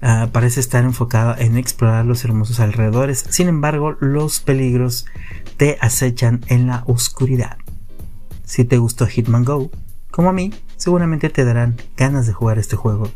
ah, 0.00 0.28
parece 0.32 0.60
estar 0.60 0.82
enfocada 0.84 1.36
en 1.38 1.56
explorar 1.56 2.06
los 2.06 2.24
hermosos 2.24 2.58
alrededores, 2.58 3.24
sin 3.28 3.48
embargo 3.48 3.96
los 4.00 4.40
peligros 4.40 5.06
te 5.56 5.76
acechan 5.80 6.40
en 6.48 6.66
la 6.66 6.84
oscuridad. 6.86 7.58
Si 8.44 8.64
te 8.64 8.78
gustó 8.78 9.06
Hitman 9.06 9.44
Go, 9.44 9.70
como 10.10 10.30
a 10.30 10.32
mí, 10.32 10.54
seguramente 10.76 11.28
te 11.28 11.44
darán 11.44 11.76
ganas 11.96 12.26
de 12.26 12.32
jugar 12.32 12.58
este 12.58 12.76
juego 12.76 13.10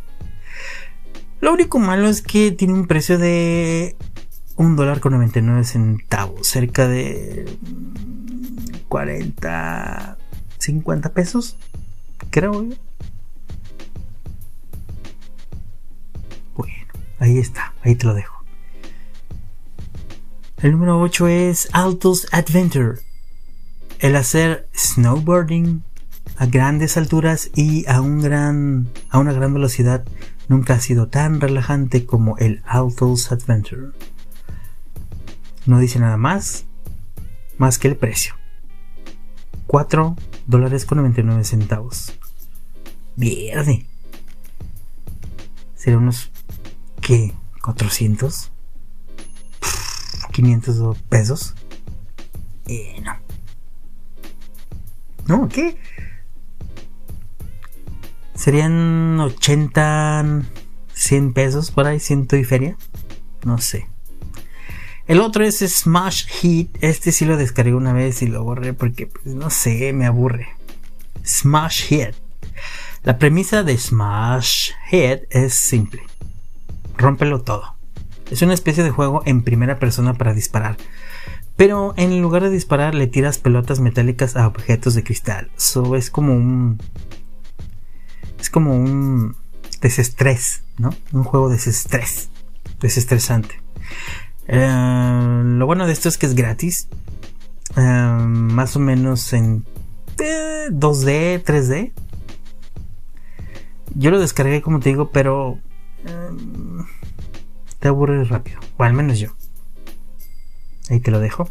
lo 1.43 1.53
único 1.53 1.81
malo 1.81 2.07
es 2.07 2.23
que 2.23 2.53
tiene 2.53 2.73
un 2.73 2.87
precio 2.87 3.19
de 3.19 3.97
un 4.55 4.77
dólar 4.77 5.01
con 5.01 5.13
99 5.13 5.65
centavos, 5.65 6.47
cerca 6.47 6.87
de 6.87 7.47
40, 8.93 10.19
50 10.59 11.15
pesos, 11.15 11.57
creo. 12.29 12.53
Bueno, 16.55 16.75
ahí 17.19 17.39
está, 17.39 17.73
ahí 17.83 17.95
te 17.95 18.05
lo 18.05 18.13
dejo. 18.13 18.45
El 20.59 20.73
número 20.73 21.01
8 21.01 21.27
es 21.27 21.71
Altos 21.73 22.27
Adventure. 22.33 22.99
El 23.99 24.15
hacer 24.15 24.69
snowboarding 24.77 25.83
a 26.37 26.45
grandes 26.45 26.99
alturas 26.99 27.51
y 27.55 27.89
a, 27.89 28.03
un 28.03 28.21
gran, 28.21 28.91
a 29.09 29.21
una 29.21 29.33
gran 29.33 29.55
velocidad 29.55 30.05
nunca 30.49 30.75
ha 30.75 30.81
sido 30.81 31.09
tan 31.09 31.41
relajante 31.41 32.05
como 32.05 32.37
el 32.37 32.61
Altos 32.67 33.33
Adventure. 33.33 33.93
No 35.65 35.79
dice 35.79 35.99
nada 35.99 36.19
más, 36.19 36.67
más 37.57 37.79
que 37.79 37.89
el 37.89 37.97
precio. 37.97 38.42
4 39.73 40.17
dólares 40.47 40.85
con 40.85 40.99
99 40.99 41.45
centavos. 41.45 42.13
Verde. 43.17 43.87
Sería 45.75 45.97
unos, 45.97 46.31
¿qué? 47.01 47.33
400. 47.63 48.53
500 50.31 50.99
pesos. 51.09 51.55
Eh, 52.67 53.03
no. 53.03 53.17
No, 55.27 55.49
¿qué? 55.49 55.79
Serían 58.35 59.19
80, 59.21 60.43
100 60.93 61.33
pesos 61.33 61.71
por 61.71 61.87
ahí, 61.87 61.99
ciento 61.99 62.37
y 62.37 62.45
feria. 62.45 62.77
No 63.43 63.57
sé. 63.57 63.89
El 65.13 65.21
otro 65.21 65.45
es 65.45 65.59
Smash 65.59 66.25
Hit. 66.27 66.75
Este 66.81 67.13
sí 67.13 67.27
lo 67.27 67.37
descargué 67.37 67.75
una 67.75 67.93
vez 67.93 68.23
y 68.23 68.29
lo 68.29 68.45
borré 68.45 68.73
porque, 68.73 69.09
pues, 69.09 69.35
no 69.35 69.51
sé, 69.51 69.93
me 69.93 70.07
aburre. 70.07 70.49
Smash 71.23 71.83
Hit. 71.83 72.15
La 73.03 73.19
premisa 73.19 73.63
de 73.63 73.77
Smash 73.77 74.71
Hit 74.89 75.25
es 75.29 75.53
simple. 75.55 76.01
Rómpelo 76.97 77.43
todo. 77.43 77.75
Es 78.31 78.41
una 78.41 78.55
especie 78.55 78.83
de 78.83 78.89
juego 78.89 79.23
en 79.27 79.43
primera 79.43 79.79
persona 79.79 80.15
para 80.15 80.33
disparar. 80.33 80.79
Pero 81.57 81.93
en 81.99 82.23
lugar 82.23 82.45
de 82.45 82.49
disparar 82.49 82.95
le 82.95 83.07
tiras 83.07 83.37
pelotas 83.37 83.81
metálicas 83.81 84.35
a 84.35 84.47
objetos 84.47 84.95
de 84.95 85.05
cristal. 85.05 85.51
Eso 85.59 85.95
es 85.95 86.09
como 86.09 86.33
un 86.33 86.81
es 88.41 88.49
como 88.49 88.75
un 88.75 89.37
desestrés, 89.83 90.63
¿no? 90.79 90.95
Un 91.13 91.25
juego 91.25 91.51
de 91.51 91.57
desestrés, 91.57 92.31
desestresante. 92.81 93.61
Eh, 94.49 95.43
lo 95.45 95.67
bueno 95.67 95.87
de 95.87 95.93
esto 95.93 96.09
es 96.09 96.19
que 96.19 96.27
es 96.27 96.35
gratis. 96.35 96.89
em, 97.77 98.53
más 98.53 98.77
o 98.77 98.81
menos 98.81 99.33
en 99.33 99.65
2D, 100.71 101.35
eh, 101.35 101.43
3D. 101.45 101.93
Yo 103.95 104.11
lo 104.11 104.19
descargué 104.21 104.63
como 104.63 104.81
te 104.81 104.91
digo, 104.91 105.11
pero 105.11 105.59
em, 106.05 106.85
te 107.79 107.89
aburre 107.89 108.25
rápido, 108.25 108.61
o 108.77 108.83
al 108.85 108.93
menos 108.93 109.19
yo. 109.19 109.31
Ahí 110.91 111.01
te 111.01 111.11
lo 111.11 111.21
dejo. 111.21 111.49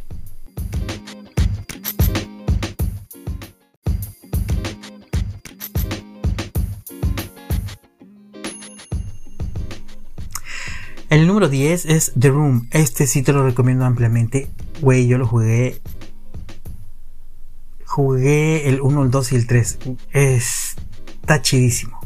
El 11.12 11.27
número 11.27 11.50
10 11.50 11.88
es 11.88 12.13
The 12.18 12.30
Room. 12.30 12.70
Este 12.72 13.06
sí 13.06 13.22
te 13.22 13.34
lo 13.34 13.44
recomiendo 13.44 13.84
ampliamente. 13.84 14.50
Güey, 14.80 15.08
yo 15.08 15.18
lo 15.18 15.27
jugué. 15.27 15.82
Jugué 17.86 18.70
el 18.70 18.80
1, 18.80 19.03
el 19.03 19.12
2 19.12 19.34
y 19.34 19.36
el 19.36 19.46
3. 19.46 19.80
Está 20.13 21.41
chidísimo. 21.41 22.00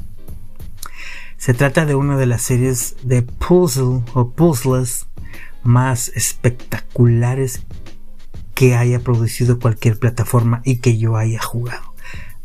Se 1.37 1.53
trata 1.53 1.85
de 1.85 1.93
una 1.93 2.17
de 2.17 2.25
las 2.25 2.41
series 2.41 2.95
de 3.03 3.21
puzzle 3.21 4.01
o 4.15 4.31
puzzles 4.31 5.05
más 5.61 6.07
espectaculares 6.15 7.61
que 8.55 8.75
haya 8.75 9.01
producido 9.01 9.59
cualquier 9.59 9.99
plataforma 9.99 10.63
y 10.65 10.77
que 10.77 10.97
yo 10.97 11.15
haya 11.15 11.43
jugado. 11.43 11.93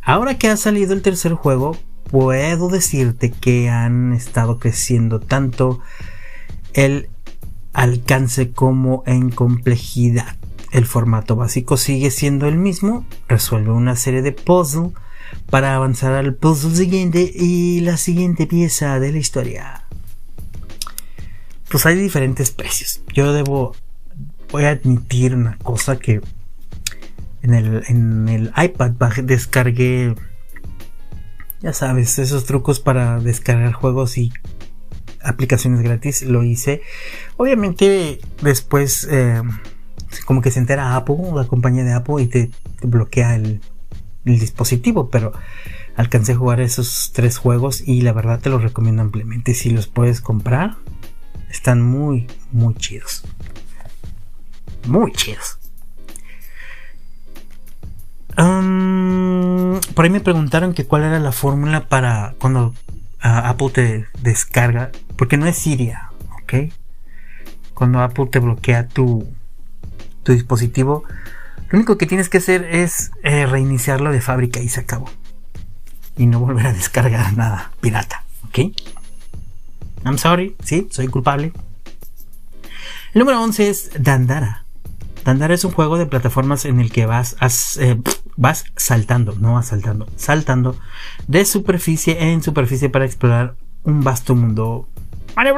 Ahora 0.02 0.36
que 0.36 0.48
ha 0.48 0.58
salido 0.58 0.92
el 0.92 1.00
tercer 1.00 1.32
juego, 1.32 1.78
puedo 2.10 2.68
decirte 2.68 3.30
que 3.30 3.70
han 3.70 4.12
estado 4.12 4.58
creciendo 4.58 5.20
tanto 5.20 5.80
el 6.74 7.08
alcance 7.72 8.50
como 8.50 9.02
en 9.06 9.30
complejidad. 9.30 10.36
El 10.72 10.86
formato 10.86 11.36
básico 11.36 11.76
sigue 11.76 12.10
siendo 12.10 12.46
el 12.46 12.56
mismo, 12.56 13.04
resuelve 13.28 13.72
una 13.72 13.96
serie 13.96 14.22
de 14.22 14.32
puzzles 14.32 14.92
para 15.48 15.74
avanzar 15.74 16.12
al 16.12 16.34
puzzle 16.34 16.76
siguiente 16.76 17.30
y 17.34 17.80
la 17.80 17.96
siguiente 17.96 18.46
pieza 18.46 19.00
de 19.00 19.12
la 19.12 19.18
historia. 19.18 19.84
Pues 21.68 21.86
hay 21.86 21.96
diferentes 21.96 22.50
precios. 22.50 23.00
Yo 23.14 23.32
debo, 23.32 23.74
voy 24.50 24.64
a 24.64 24.70
admitir 24.70 25.34
una 25.34 25.56
cosa 25.58 25.98
que 25.98 26.20
en 27.42 28.28
el, 28.28 28.52
iPad 28.56 28.90
descargué, 29.22 30.14
ya 31.60 31.72
sabes, 31.72 32.18
esos 32.18 32.44
trucos 32.44 32.80
para 32.80 33.18
descargar 33.20 33.72
juegos 33.72 34.18
y 34.18 34.32
aplicaciones 35.22 35.82
gratis, 35.82 36.22
lo 36.22 36.44
hice. 36.44 36.82
Obviamente 37.36 38.20
después 38.42 39.06
eh, 39.10 39.42
como 40.24 40.42
que 40.42 40.50
se 40.50 40.58
entera 40.58 40.96
Apple, 40.96 41.16
la 41.34 41.46
compañía 41.46 41.84
de 41.84 41.92
Apple, 41.92 42.22
y 42.22 42.26
te, 42.26 42.50
bloquea 42.82 43.36
el, 43.36 43.60
dispositivo, 44.24 45.10
pero 45.10 45.32
alcancé 45.96 46.32
a 46.32 46.36
jugar 46.36 46.60
esos 46.60 47.10
tres 47.12 47.38
juegos 47.38 47.82
y 47.84 48.02
la 48.02 48.12
verdad 48.12 48.38
te 48.38 48.50
los 48.50 48.62
recomiendo 48.62 49.02
ampliamente. 49.02 49.54
Si 49.54 49.70
los 49.70 49.88
puedes 49.88 50.20
comprar, 50.20 50.76
están 51.50 51.82
muy, 51.82 52.28
muy 52.52 52.74
chidos. 52.74 53.24
Muy 54.86 55.12
chidos. 55.12 55.58
por 59.94 60.04
ahí 60.04 60.10
me 60.10 60.20
preguntaron 60.20 60.72
que 60.72 60.86
cuál 60.86 61.02
era 61.02 61.18
la 61.18 61.32
fórmula 61.32 61.88
para 61.88 62.34
cuando 62.38 62.72
Apple 63.20 63.70
te 63.70 64.06
descarga, 64.22 64.90
porque 65.16 65.36
no 65.36 65.46
es 65.46 65.56
Siria, 65.56 66.10
¿ok? 66.42 66.72
Cuando 67.74 68.00
Apple 68.00 68.26
te 68.26 68.38
bloquea 68.38 68.88
tu, 68.88 69.26
tu 70.22 70.32
dispositivo, 70.32 71.04
lo 71.68 71.78
único 71.78 71.98
que 71.98 72.06
tienes 72.06 72.28
que 72.28 72.38
hacer 72.38 72.64
es 72.64 73.12
eh, 73.22 73.46
reiniciarlo 73.46 74.10
de 74.10 74.20
fábrica 74.20 74.60
y 74.60 74.68
se 74.68 74.80
acabó. 74.80 75.10
Y 76.16 76.26
no 76.26 76.40
volver 76.40 76.66
a 76.66 76.72
descargar 76.72 77.36
nada 77.36 77.70
pirata, 77.80 78.24
¿ok? 78.48 78.58
I'm 80.04 80.18
sorry, 80.18 80.56
sí, 80.64 80.88
soy 80.90 81.08
culpable. 81.08 81.52
El 83.12 83.20
número 83.20 83.42
11 83.42 83.68
es 83.68 83.90
Dandara. 83.98 84.59
Dandara 85.24 85.54
es 85.54 85.64
un 85.64 85.72
juego 85.72 85.98
de 85.98 86.06
plataformas 86.06 86.64
en 86.64 86.80
el 86.80 86.90
que 86.90 87.06
vas, 87.06 87.36
eh, 87.78 88.00
vas 88.36 88.64
saltando, 88.76 89.34
no 89.38 89.58
asaltando, 89.58 90.06
saltando 90.16 90.78
de 91.26 91.44
superficie 91.44 92.30
en 92.30 92.42
superficie 92.42 92.88
para 92.88 93.04
explorar 93.04 93.56
un 93.82 94.02
vasto 94.02 94.34
mundo. 94.34 94.88
Mario. 95.36 95.56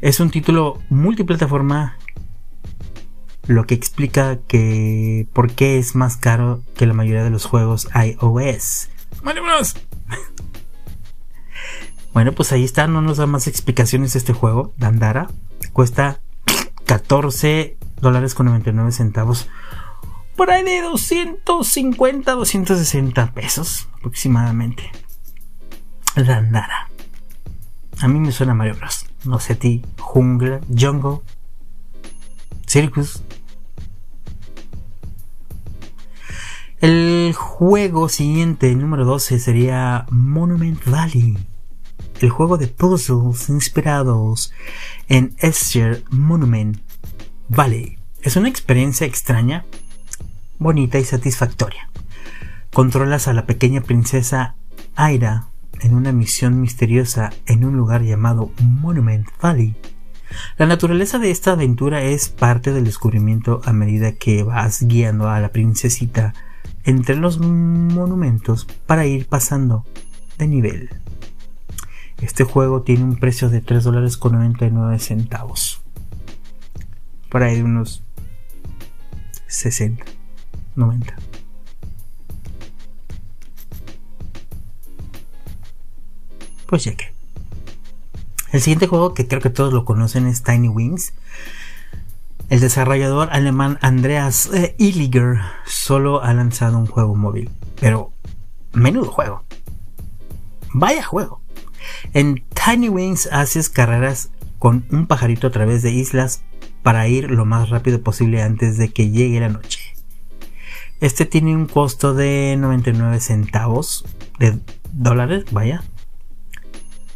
Es 0.00 0.20
un 0.20 0.30
título 0.30 0.80
multiplataforma, 0.90 1.96
lo 3.46 3.66
que 3.66 3.74
explica 3.74 4.38
que 4.48 5.26
por 5.32 5.52
qué 5.52 5.78
es 5.78 5.94
más 5.94 6.16
caro 6.16 6.62
que 6.76 6.86
la 6.86 6.94
mayoría 6.94 7.24
de 7.24 7.30
los 7.30 7.44
juegos 7.44 7.88
iOS. 7.94 8.88
Mario 9.22 9.42
bueno, 12.12 12.32
pues 12.32 12.52
ahí 12.52 12.64
está, 12.64 12.86
no 12.86 13.02
nos 13.02 13.18
da 13.18 13.26
más 13.26 13.46
explicaciones 13.46 14.16
este 14.16 14.32
juego. 14.32 14.72
Dandara 14.76 15.28
cuesta 15.72 16.20
14 16.86 17.76
dólares 18.00 18.34
con 18.34 18.46
99 18.46 18.92
centavos. 18.92 19.48
Por 20.36 20.50
ahí 20.50 20.62
de 20.62 20.80
250, 20.80 22.32
260 22.32 23.32
pesos 23.32 23.88
aproximadamente. 23.98 24.90
Dandara. 26.16 26.90
A 28.00 28.08
mí 28.08 28.18
me 28.18 28.32
suena 28.32 28.54
Mario 28.54 28.74
Bros. 28.76 29.06
No 29.24 29.38
sé 29.38 29.54
ti. 29.54 29.82
Jungla, 29.98 30.60
Jungle, 30.76 31.20
Circus. 32.66 33.22
El 36.80 37.32
juego 37.36 38.08
siguiente, 38.08 38.74
número 38.74 39.04
12, 39.04 39.38
sería 39.38 40.06
Monument 40.10 40.84
Valley. 40.84 41.38
El 42.20 42.30
juego 42.30 42.58
de 42.58 42.66
puzzles 42.66 43.48
inspirados 43.48 44.52
en 45.08 45.34
Esther 45.38 46.04
Monument 46.10 46.78
Valley. 47.48 47.98
Es 48.22 48.36
una 48.36 48.48
experiencia 48.48 49.06
extraña, 49.06 49.64
bonita 50.58 50.98
y 50.98 51.04
satisfactoria. 51.04 51.88
Controlas 52.72 53.28
a 53.28 53.32
la 53.32 53.46
pequeña 53.46 53.80
princesa 53.80 54.54
Aira 54.94 55.48
en 55.80 55.94
una 55.94 56.12
misión 56.12 56.60
misteriosa 56.60 57.32
en 57.46 57.64
un 57.64 57.76
lugar 57.76 58.02
llamado 58.02 58.52
Monument 58.60 59.26
Valley. 59.40 59.74
La 60.56 60.66
naturaleza 60.66 61.18
de 61.18 61.30
esta 61.30 61.52
aventura 61.52 62.02
es 62.02 62.28
parte 62.28 62.72
del 62.72 62.84
descubrimiento 62.84 63.60
a 63.64 63.72
medida 63.72 64.12
que 64.12 64.42
vas 64.42 64.82
guiando 64.82 65.28
a 65.28 65.40
la 65.40 65.50
princesita 65.50 66.34
entre 66.84 67.16
los 67.16 67.38
monumentos 67.38 68.66
para 68.86 69.06
ir 69.06 69.26
pasando 69.26 69.84
de 70.38 70.46
nivel. 70.46 70.90
Este 72.22 72.44
juego 72.44 72.82
tiene 72.82 73.04
un 73.04 73.16
precio 73.16 73.50
de 73.50 73.60
3 73.60 73.84
dólares 73.84 74.16
con 74.16 74.32
99 74.32 74.98
centavos 74.98 75.82
por 77.32 77.42
ahí 77.42 77.62
unos 77.62 78.02
60, 79.46 80.04
90. 80.76 81.16
Pues 86.66 86.84
ya 86.84 86.94
que. 86.94 87.14
El 88.52 88.60
siguiente 88.60 88.86
juego 88.86 89.14
que 89.14 89.26
creo 89.26 89.40
que 89.40 89.48
todos 89.48 89.72
lo 89.72 89.86
conocen 89.86 90.26
es 90.26 90.42
Tiny 90.42 90.68
Wings. 90.68 91.14
El 92.50 92.60
desarrollador 92.60 93.30
alemán 93.32 93.78
Andreas 93.80 94.50
eh, 94.52 94.74
Illiger 94.76 95.38
solo 95.64 96.22
ha 96.22 96.34
lanzado 96.34 96.76
un 96.76 96.86
juego 96.86 97.14
móvil, 97.14 97.50
pero 97.80 98.12
menudo 98.74 99.10
juego. 99.10 99.42
Vaya 100.74 101.02
juego. 101.02 101.40
En 102.12 102.44
Tiny 102.54 102.88
Wings 102.88 103.28
haces 103.32 103.68
carreras 103.68 104.30
con 104.58 104.86
un 104.90 105.06
pajarito 105.06 105.46
a 105.46 105.50
través 105.50 105.82
de 105.82 105.90
islas 105.90 106.42
para 106.82 107.08
ir 107.08 107.30
lo 107.30 107.44
más 107.44 107.70
rápido 107.70 108.02
posible 108.02 108.42
antes 108.42 108.76
de 108.76 108.92
que 108.92 109.10
llegue 109.10 109.40
la 109.40 109.48
noche. 109.48 109.80
Este 111.00 111.26
tiene 111.26 111.56
un 111.56 111.66
costo 111.66 112.14
de 112.14 112.56
99 112.58 113.18
centavos 113.18 114.04
de 114.38 114.58
dólares, 114.92 115.46
vaya. 115.50 115.82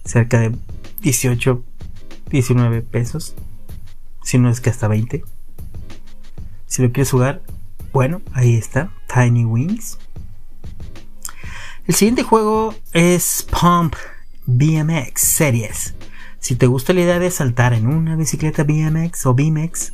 Cerca 0.04 0.40
de 0.40 0.56
18, 1.02 1.62
19 2.30 2.82
pesos. 2.82 3.36
Si 4.24 4.38
no 4.38 4.50
es 4.50 4.60
que 4.60 4.70
hasta 4.70 4.88
20. 4.88 5.22
Si 6.66 6.82
lo 6.82 6.90
quieres 6.90 7.12
jugar, 7.12 7.42
bueno, 7.92 8.22
ahí 8.32 8.56
está. 8.56 8.92
Tiny 9.12 9.44
Wings. 9.44 9.98
El 11.86 11.94
siguiente 11.94 12.24
juego 12.24 12.74
es 12.92 13.46
Pump 13.48 13.94
BMX 14.46 15.20
Series. 15.20 15.94
Si 16.38 16.56
te 16.56 16.66
gusta 16.66 16.92
la 16.92 17.00
idea 17.00 17.18
de 17.18 17.30
saltar 17.30 17.72
en 17.72 17.86
una 17.86 18.16
bicicleta 18.16 18.64
BMX 18.64 19.26
o 19.26 19.34
BMX, 19.34 19.92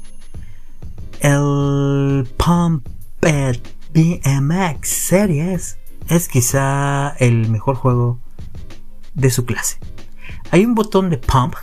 el 1.20 2.28
Pumped 2.36 3.60
BMX 3.94 4.88
Series 4.88 5.78
es 6.08 6.28
quizá 6.28 7.10
el 7.18 7.48
mejor 7.48 7.76
juego 7.76 8.18
de 9.14 9.30
su 9.30 9.44
clase. 9.44 9.78
Hay 10.50 10.64
un 10.64 10.74
botón 10.74 11.10
de 11.10 11.18
pump 11.18 11.54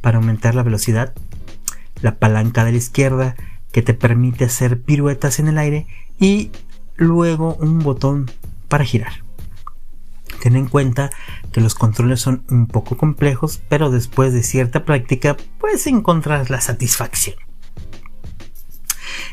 para 0.00 0.18
aumentar 0.18 0.54
la 0.54 0.62
velocidad, 0.62 1.14
la 2.00 2.16
palanca 2.18 2.64
de 2.64 2.72
la 2.72 2.78
izquierda 2.78 3.34
que 3.72 3.82
te 3.82 3.94
permite 3.94 4.44
hacer 4.44 4.80
piruetas 4.80 5.38
en 5.38 5.48
el 5.48 5.58
aire 5.58 5.86
y 6.18 6.50
luego 6.96 7.56
un 7.56 7.80
botón 7.80 8.30
para 8.68 8.84
girar. 8.84 9.23
Ten 10.44 10.56
en 10.56 10.66
cuenta 10.66 11.08
que 11.52 11.62
los 11.62 11.74
controles 11.74 12.20
son 12.20 12.44
un 12.50 12.66
poco 12.66 12.98
complejos, 12.98 13.62
pero 13.70 13.90
después 13.90 14.34
de 14.34 14.42
cierta 14.42 14.84
práctica 14.84 15.38
puedes 15.58 15.86
encontrar 15.86 16.50
la 16.50 16.60
satisfacción. 16.60 17.36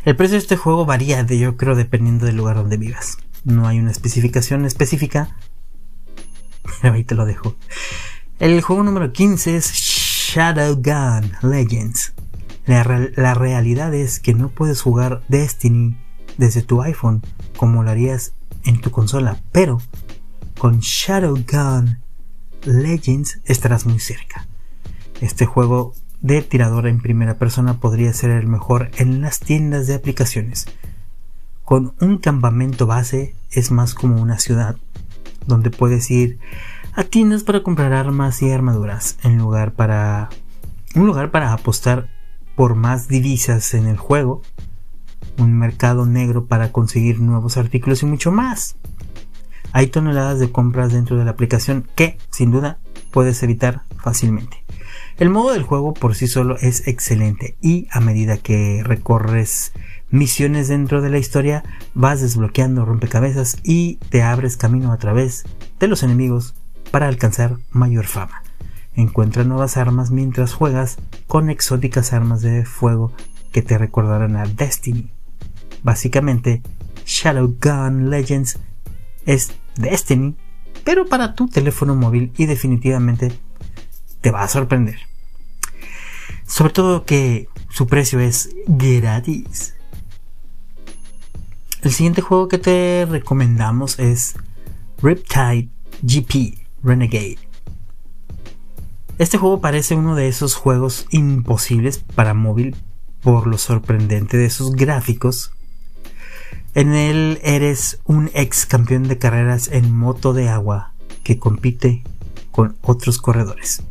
El 0.06 0.16
precio 0.16 0.36
de 0.36 0.38
este 0.38 0.56
juego 0.56 0.86
varía, 0.86 1.22
yo 1.28 1.58
creo, 1.58 1.76
dependiendo 1.76 2.26
del 2.26 2.38
lugar 2.38 2.56
donde 2.56 2.78
vivas. 2.78 3.18
No 3.44 3.68
hay 3.68 3.80
una 3.80 3.92
especificación 3.92 4.64
específica. 4.64 5.36
Pero 6.82 6.94
ahí 6.94 7.04
te 7.04 7.16
lo 7.16 7.26
dejo. 7.26 7.58
El 8.40 8.62
juego 8.62 8.82
número 8.82 9.12
15 9.12 9.58
es 9.58 9.70
Shadowgun 9.74 11.34
Legends. 11.42 12.14
La 12.68 13.34
realidad 13.34 13.94
es 13.94 14.22
que 14.22 14.34
no 14.34 14.48
puedes 14.48 14.82
jugar 14.82 15.24
Destiny 15.28 15.98
desde 16.38 16.62
tu 16.62 16.82
iPhone 16.82 17.22
como 17.58 17.84
lo 17.84 17.92
harías 17.92 18.32
en 18.64 18.80
tu 18.80 18.92
consola, 18.92 19.42
pero 19.52 19.82
con 20.62 20.80
Shadowgun 20.80 21.98
Legends 22.66 23.42
estarás 23.46 23.88
muy 23.88 23.98
cerca. 23.98 24.46
Este 25.20 25.48
juego 25.48 25.96
de 26.20 26.44
tirador 26.44 26.86
en 26.86 27.02
primera 27.02 27.40
persona 27.40 27.80
podría 27.80 28.14
ser 28.14 28.30
el 28.30 28.46
mejor 28.46 28.92
en 28.98 29.22
las 29.22 29.40
tiendas 29.40 29.88
de 29.88 29.96
aplicaciones. 29.96 30.68
Con 31.66 31.96
un 32.00 32.20
campamento 32.20 32.86
base 32.86 33.34
es 33.50 33.72
más 33.72 33.96
como 33.96 34.22
una 34.22 34.38
ciudad, 34.38 34.76
donde 35.48 35.72
puedes 35.72 36.12
ir 36.12 36.38
a 36.94 37.06
tiendas 37.06 37.42
para 37.42 37.64
comprar 37.64 37.92
armas 37.92 38.40
y 38.44 38.52
armaduras, 38.52 39.18
en 39.24 39.40
lugar 39.40 39.74
para 39.74 40.30
un 40.94 41.08
lugar 41.08 41.32
para 41.32 41.54
apostar 41.54 42.08
por 42.56 42.76
más 42.76 43.08
divisas 43.08 43.74
en 43.74 43.88
el 43.88 43.98
juego, 43.98 44.44
un 45.40 45.58
mercado 45.58 46.06
negro 46.06 46.46
para 46.46 46.72
conseguir 46.72 47.20
nuevos 47.20 47.58
artículos 47.58 48.04
y 48.04 48.06
mucho 48.06 48.32
más. 48.32 48.76
Hay 49.74 49.88
toneladas 49.88 50.40
de 50.40 50.52
compras 50.52 50.92
dentro 50.94 51.18
de 51.18 51.26
la 51.26 51.32
aplicación 51.32 51.88
que, 51.96 52.18
sin 52.30 52.52
duda, 52.52 52.80
puedes 53.12 53.42
evitar 53.44 53.84
fácilmente. 53.98 54.64
El 55.18 55.30
modo 55.30 55.52
del 55.52 55.64
juego 55.64 55.94
por 55.94 56.16
sí 56.16 56.28
solo 56.28 56.58
es 56.58 56.88
excelente 56.88 57.56
y 57.62 57.88
a 57.92 58.00
medida 58.00 58.38
que 58.38 58.82
recorres 58.84 59.72
misiones 60.10 60.68
dentro 60.68 61.02
de 61.02 61.10
la 61.10 61.20
historia 61.20 61.64
vas 61.94 62.22
desbloqueando 62.22 62.86
rompecabezas 62.86 63.58
y 63.64 63.96
te 64.10 64.24
abres 64.24 64.58
camino 64.58 64.92
a 64.92 64.98
través 64.98 65.44
de 65.80 65.88
los 65.88 66.04
enemigos 66.04 66.56
para 66.92 67.08
alcanzar 67.08 67.58
mayor 67.72 68.06
fama. 68.06 68.44
Encuentra 68.96 69.44
nuevas 69.44 69.78
armas 69.78 70.12
mientras 70.12 70.54
juegas 70.54 70.98
con 71.28 71.50
exóticas 71.50 72.12
armas 72.12 72.42
de 72.42 72.66
fuego 72.66 73.14
que 73.52 73.62
te 73.62 73.78
recordarán 73.78 74.36
a 74.36 74.46
Destiny. 74.46 75.12
Básicamente, 75.84 76.62
Shadowgun 77.06 78.10
Legends 78.10 78.60
es 79.26 79.54
Destiny, 79.76 80.36
pero 80.84 81.06
para 81.06 81.36
tu 81.36 81.48
teléfono 81.48 81.96
móvil 81.96 82.32
y 82.38 82.46
definitivamente 82.46 83.32
te 84.22 84.32
va 84.32 84.44
a 84.44 84.48
sorprender. 84.48 85.00
Sobre 86.46 86.74
todo 86.74 87.06
que 87.06 87.48
su 87.70 87.88
precio 87.88 88.20
es 88.20 88.50
gratis. 88.68 89.76
El 91.82 91.92
siguiente 91.92 92.22
juego 92.22 92.48
que 92.48 92.58
te 92.58 93.08
recomendamos 93.10 93.98
es 94.00 94.36
Riptide 95.02 95.70
GP 96.04 96.60
Renegade. 96.84 97.40
Este 99.18 99.38
juego 99.38 99.62
parece 99.62 99.96
uno 99.96 100.16
de 100.16 100.28
esos 100.28 100.56
juegos 100.56 101.06
imposibles 101.12 102.00
para 102.00 102.34
móvil 102.34 102.76
por 103.22 103.48
lo 103.48 103.58
sorprendente 103.58 104.38
de 104.38 104.50
sus 104.50 104.72
gráficos 104.72 105.54
en 106.74 106.94
él 106.94 107.40
eres 107.44 108.00
un 108.06 108.32
ex 108.34 108.66
campeón 108.66 109.08
de 109.08 109.18
carreras 109.18 109.68
en 109.72 109.94
moto 109.94 110.34
de 110.34 110.50
agua 110.50 110.94
que 111.24 111.38
compite 111.38 112.04
con 112.52 112.78
otros 112.82 113.18
corredores. 113.18 113.84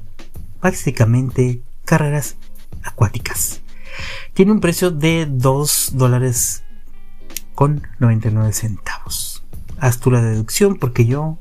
Básicamente 0.62 1.62
carreras 1.84 2.36
acuáticas. 2.82 3.60
Tiene 4.34 4.52
un 4.52 4.60
precio 4.60 4.90
de 4.90 5.26
2 5.28 5.92
dólares 5.94 6.62
con 7.54 7.86
99 7.98 8.52
centavos. 8.52 9.42
Haz 9.78 9.98
tú 9.98 10.10
la 10.10 10.22
deducción 10.22 10.76
porque 10.76 11.04
yo, 11.04 11.38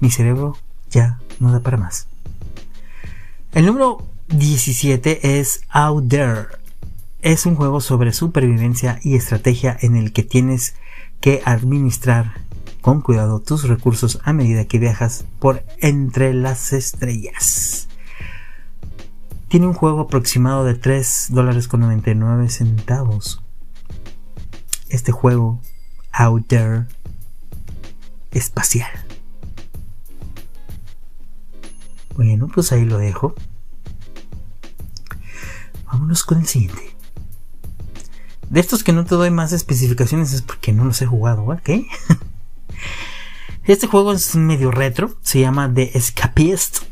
mi 0.00 0.10
cerebro 0.10 0.56
ya 0.90 1.20
no 1.40 1.52
da 1.52 1.60
para 1.60 1.76
más. 1.76 2.06
El 3.52 3.66
número 3.66 4.06
17 4.28 5.40
es 5.40 5.62
Out 5.70 6.08
There 6.08 6.46
es 7.32 7.44
un 7.44 7.56
juego 7.56 7.80
sobre 7.80 8.12
supervivencia 8.12 9.00
y 9.02 9.16
estrategia 9.16 9.76
en 9.80 9.96
el 9.96 10.12
que 10.12 10.22
tienes 10.22 10.76
que 11.20 11.42
administrar 11.44 12.34
con 12.80 13.00
cuidado 13.00 13.40
tus 13.40 13.64
recursos 13.66 14.20
a 14.22 14.32
medida 14.32 14.66
que 14.66 14.78
viajas 14.78 15.24
por 15.40 15.64
entre 15.78 16.32
las 16.34 16.72
estrellas. 16.72 17.88
Tiene 19.48 19.66
un 19.66 19.72
juego 19.72 20.02
aproximado 20.02 20.64
de 20.64 20.76
3 20.76 21.26
dólares 21.30 21.66
con 21.66 21.80
99 21.80 22.48
centavos. 22.48 23.42
Este 24.88 25.10
juego, 25.10 25.60
Out 26.12 26.46
There, 26.46 26.86
espacial. 28.30 28.90
Bueno, 32.14 32.46
pues 32.46 32.70
ahí 32.70 32.84
lo 32.84 32.98
dejo. 32.98 33.34
Vámonos 35.86 36.22
con 36.22 36.38
el 36.38 36.46
siguiente. 36.46 36.95
De 38.50 38.60
estos 38.60 38.84
que 38.84 38.92
no 38.92 39.04
te 39.04 39.14
doy 39.14 39.30
más 39.30 39.52
especificaciones 39.52 40.32
es 40.32 40.42
porque 40.42 40.72
no 40.72 40.84
los 40.84 41.00
he 41.02 41.06
jugado, 41.06 41.44
¿ok? 41.44 41.70
Este 43.64 43.88
juego 43.88 44.12
es 44.12 44.36
medio 44.36 44.70
retro, 44.70 45.16
se 45.22 45.40
llama 45.40 45.68
The 45.74 45.98
Escapist, 45.98 46.84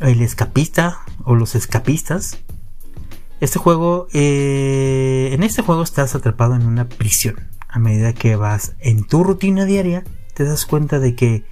el 0.00 0.20
escapista 0.20 0.98
o 1.22 1.36
los 1.36 1.54
escapistas. 1.54 2.38
Este 3.40 3.60
juego, 3.60 4.08
eh, 4.12 5.30
en 5.32 5.44
este 5.44 5.62
juego 5.62 5.84
estás 5.84 6.16
atrapado 6.16 6.56
en 6.56 6.66
una 6.66 6.88
prisión. 6.88 7.36
A 7.68 7.78
medida 7.78 8.14
que 8.14 8.34
vas 8.34 8.74
en 8.80 9.04
tu 9.04 9.22
rutina 9.22 9.64
diaria, 9.64 10.02
te 10.34 10.42
das 10.42 10.66
cuenta 10.66 10.98
de 10.98 11.14
que 11.14 11.44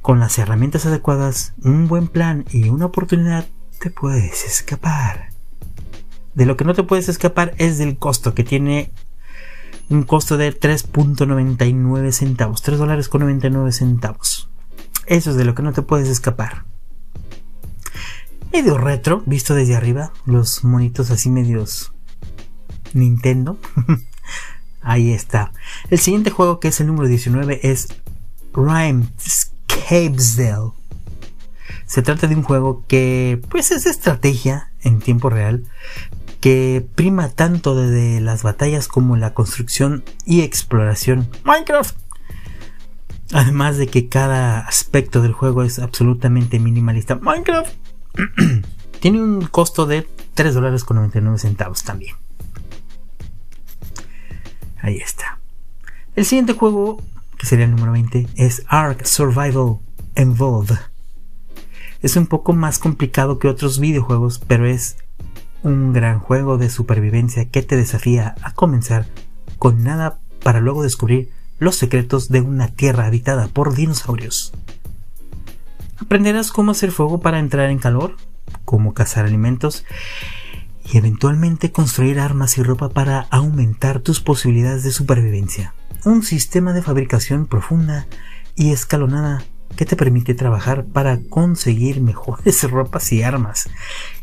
con 0.00 0.18
las 0.18 0.38
herramientas 0.38 0.86
adecuadas, 0.86 1.52
un 1.62 1.86
buen 1.86 2.08
plan 2.08 2.46
y 2.50 2.70
una 2.70 2.86
oportunidad, 2.86 3.46
te 3.80 3.90
puedes 3.90 4.46
escapar. 4.46 5.33
De 6.34 6.46
lo 6.46 6.56
que 6.56 6.64
no 6.64 6.74
te 6.74 6.82
puedes 6.82 7.08
escapar 7.08 7.54
es 7.58 7.78
del 7.78 7.96
costo, 7.96 8.34
que 8.34 8.44
tiene 8.44 8.92
un 9.88 10.02
costo 10.02 10.36
de 10.36 10.58
3.99 10.58 12.12
centavos, 12.12 12.62
3 12.62 12.78
dólares 12.78 13.08
con 13.08 13.20
99 13.20 13.72
centavos. 13.72 14.48
Eso 15.06 15.30
es 15.30 15.36
de 15.36 15.44
lo 15.44 15.54
que 15.54 15.62
no 15.62 15.72
te 15.72 15.82
puedes 15.82 16.08
escapar. 16.08 16.64
Medio 18.52 18.78
retro, 18.78 19.22
visto 19.26 19.54
desde 19.54 19.76
arriba, 19.76 20.12
los 20.26 20.64
monitos 20.64 21.10
así 21.10 21.28
medios 21.28 21.92
Nintendo. 22.94 23.58
Ahí 24.80 25.12
está. 25.12 25.52
El 25.90 25.98
siguiente 25.98 26.30
juego, 26.30 26.60
que 26.60 26.68
es 26.68 26.80
el 26.80 26.86
número 26.86 27.08
19, 27.08 27.60
es 27.62 27.88
Rhyme 28.52 29.06
Scapesdale. 29.18 30.72
Se 31.86 32.02
trata 32.02 32.26
de 32.26 32.36
un 32.36 32.42
juego 32.42 32.84
que, 32.86 33.40
pues, 33.50 33.70
es 33.70 33.86
estrategia 33.86 34.70
en 34.82 35.00
tiempo 35.00 35.30
real, 35.30 35.64
que 36.44 36.86
prima 36.94 37.30
tanto 37.30 37.74
desde 37.74 38.20
las 38.20 38.42
batallas 38.42 38.86
como 38.86 39.16
la 39.16 39.32
construcción 39.32 40.04
y 40.26 40.42
exploración. 40.42 41.26
Minecraft. 41.42 41.96
Además 43.32 43.78
de 43.78 43.86
que 43.86 44.10
cada 44.10 44.58
aspecto 44.58 45.22
del 45.22 45.32
juego 45.32 45.62
es 45.62 45.78
absolutamente 45.78 46.58
minimalista. 46.58 47.14
Minecraft. 47.14 47.72
Tiene 49.00 49.22
un 49.22 49.46
costo 49.46 49.86
de 49.86 50.06
3 50.34 50.52
dólares 50.52 50.84
con 50.84 50.98
99 50.98 51.38
centavos 51.38 51.82
también. 51.82 52.14
Ahí 54.82 54.98
está. 54.98 55.38
El 56.14 56.26
siguiente 56.26 56.52
juego, 56.52 57.02
que 57.38 57.46
sería 57.46 57.64
el 57.64 57.70
número 57.70 57.92
20, 57.92 58.28
es 58.34 58.66
Ark 58.68 59.06
Survival 59.06 59.78
Involved. 60.14 60.76
Es 62.02 62.16
un 62.16 62.26
poco 62.26 62.52
más 62.52 62.78
complicado 62.78 63.38
que 63.38 63.48
otros 63.48 63.78
videojuegos, 63.78 64.42
pero 64.46 64.66
es 64.66 64.98
un 65.64 65.92
gran 65.92 66.20
juego 66.20 66.58
de 66.58 66.70
supervivencia 66.70 67.46
que 67.46 67.62
te 67.62 67.76
desafía 67.76 68.36
a 68.42 68.52
comenzar 68.52 69.06
con 69.58 69.82
nada 69.82 70.18
para 70.42 70.60
luego 70.60 70.82
descubrir 70.82 71.30
los 71.58 71.76
secretos 71.76 72.28
de 72.28 72.42
una 72.42 72.68
tierra 72.68 73.06
habitada 73.06 73.48
por 73.48 73.74
dinosaurios. 73.74 74.52
Aprenderás 75.98 76.52
cómo 76.52 76.72
hacer 76.72 76.92
fuego 76.92 77.20
para 77.20 77.38
entrar 77.38 77.70
en 77.70 77.78
calor, 77.78 78.16
cómo 78.64 78.92
cazar 78.92 79.24
alimentos 79.24 79.84
y 80.84 80.98
eventualmente 80.98 81.72
construir 81.72 82.20
armas 82.20 82.58
y 82.58 82.62
ropa 82.62 82.90
para 82.90 83.20
aumentar 83.30 84.00
tus 84.00 84.20
posibilidades 84.20 84.84
de 84.84 84.92
supervivencia. 84.92 85.74
Un 86.04 86.22
sistema 86.22 86.74
de 86.74 86.82
fabricación 86.82 87.46
profunda 87.46 88.06
y 88.54 88.72
escalonada 88.72 89.42
que 89.76 89.84
te 89.84 89.96
permite 89.96 90.34
trabajar 90.34 90.84
para 90.84 91.18
conseguir 91.28 92.00
mejores 92.00 92.62
ropas 92.70 93.12
y 93.12 93.22
armas. 93.22 93.68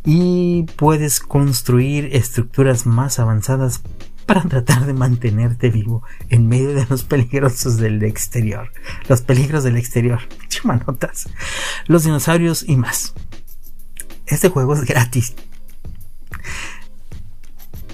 Y 0.06 0.64
puedes 0.76 1.20
construir 1.20 2.10
estructuras 2.16 2.86
más 2.86 3.20
avanzadas 3.20 3.82
para 4.26 4.44
tratar 4.44 4.86
de 4.86 4.94
mantenerte 4.94 5.70
vivo 5.70 6.04
en 6.30 6.48
medio 6.48 6.74
de 6.74 6.86
los 6.90 7.04
peligrosos 7.04 7.78
del 7.78 8.02
exterior. 8.04 8.72
Los 9.10 9.22
peligros 9.22 9.64
del 9.64 9.78
exterior. 9.78 10.20
Chumanotas. 10.48 11.30
Los 11.88 12.04
dinosaurios 12.04 12.64
y 12.68 12.78
más. 12.78 13.14
Este 14.28 14.50
juego 14.50 14.74
es 14.74 14.86
gratis. 14.86 15.34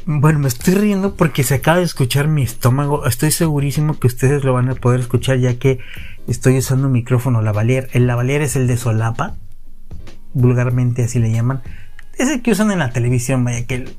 Bueno, 0.09 0.39
me 0.39 0.47
estoy 0.47 0.73
riendo 0.73 1.15
porque 1.15 1.43
se 1.43 1.55
acaba 1.55 1.79
de 1.79 1.83
escuchar 1.83 2.29
mi 2.29 2.41
estómago. 2.41 3.05
Estoy 3.05 3.29
segurísimo 3.29 3.99
que 3.99 4.07
ustedes 4.07 4.45
lo 4.45 4.53
van 4.53 4.69
a 4.69 4.75
poder 4.75 5.01
escuchar 5.01 5.37
ya 5.37 5.59
que 5.59 5.79
estoy 6.29 6.57
usando 6.59 6.87
un 6.87 6.93
micrófono 6.93 7.41
lavalier. 7.41 7.89
El 7.91 8.07
lavalier 8.07 8.41
es 8.41 8.55
el 8.55 8.67
de 8.67 8.77
solapa. 8.77 9.35
Vulgarmente 10.33 11.03
así 11.03 11.19
le 11.19 11.29
llaman. 11.29 11.61
Es 12.17 12.29
el 12.29 12.41
que 12.41 12.51
usan 12.51 12.71
en 12.71 12.79
la 12.79 12.93
televisión, 12.93 13.43
vaya 13.43 13.67
que 13.67 13.75
el 13.75 13.97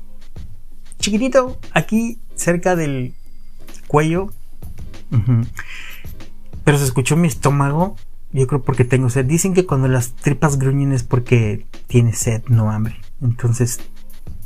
chiquitito 0.97 1.59
aquí 1.75 2.17
cerca 2.33 2.75
del 2.75 3.13
cuello. 3.85 4.33
Pero 6.63 6.79
se 6.79 6.85
escuchó 6.85 7.17
mi 7.17 7.27
estómago. 7.27 7.97
Yo 8.31 8.47
creo 8.47 8.63
porque 8.63 8.83
tengo 8.83 9.11
sed. 9.11 9.25
Dicen 9.25 9.53
que 9.53 9.67
cuando 9.67 9.87
las 9.87 10.15
tripas 10.15 10.57
gruñen 10.57 10.91
es 10.91 11.03
porque 11.03 11.67
tiene 11.85 12.13
sed, 12.13 12.41
no 12.47 12.71
hambre. 12.71 12.99
Entonces, 13.21 13.79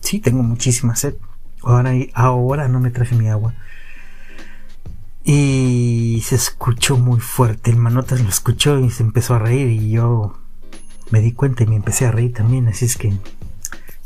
sí, 0.01 0.19
tengo 0.19 0.43
muchísima 0.43 0.97
sed. 0.97 1.15
Ahora, 1.63 1.93
ahora 2.13 2.67
no 2.67 2.79
me 2.79 2.91
traje 2.91 3.15
mi 3.15 3.29
agua. 3.29 3.53
Y 5.23 6.21
se 6.25 6.35
escuchó 6.35 6.97
muy 6.97 7.19
fuerte. 7.21 7.71
El 7.71 7.77
manotas 7.77 8.21
lo 8.21 8.29
escuchó 8.29 8.79
y 8.79 8.89
se 8.89 9.03
empezó 9.03 9.35
a 9.35 9.39
reír. 9.39 9.69
Y 9.69 9.91
yo 9.91 10.37
me 11.11 11.21
di 11.21 11.31
cuenta 11.31 11.63
y 11.63 11.67
me 11.67 11.77
empecé 11.77 12.05
a 12.05 12.11
reír 12.11 12.33
también. 12.33 12.67
Así 12.67 12.85
es 12.85 12.97
que 12.97 13.13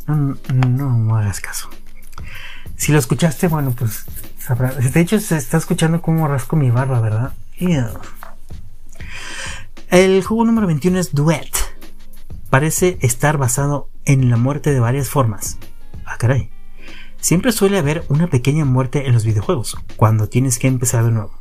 no, 0.05 0.37
no, 0.53 1.15
hagas 1.17 1.41
caso. 1.41 1.69
Si 2.75 2.91
lo 2.91 2.99
escuchaste, 2.99 3.47
bueno, 3.47 3.71
pues 3.71 4.05
sabrás. 4.37 4.93
De 4.93 4.99
hecho, 4.99 5.19
se 5.19 5.37
está 5.37 5.57
escuchando 5.57 6.01
como 6.01 6.27
rasco 6.27 6.55
mi 6.55 6.69
barba, 6.69 7.01
¿verdad? 7.01 7.33
El 9.89 10.23
juego 10.23 10.45
número 10.45 10.67
21 10.67 10.99
es 10.99 11.15
Duet. 11.15 11.49
Parece 12.51 12.99
estar 13.01 13.37
basado 13.37 13.89
en 14.05 14.29
la 14.29 14.37
muerte 14.37 14.71
de 14.71 14.79
varias 14.79 15.09
formas. 15.09 15.57
Ah, 16.05 16.17
caray 16.19 16.51
siempre 17.19 17.51
suele 17.51 17.77
haber 17.77 18.05
una 18.09 18.27
pequeña 18.27 18.65
muerte 18.65 19.07
en 19.07 19.13
los 19.13 19.25
videojuegos, 19.25 19.77
cuando 19.95 20.29
tienes 20.29 20.59
que 20.59 20.67
empezar 20.67 21.03
de 21.03 21.11
nuevo. 21.11 21.31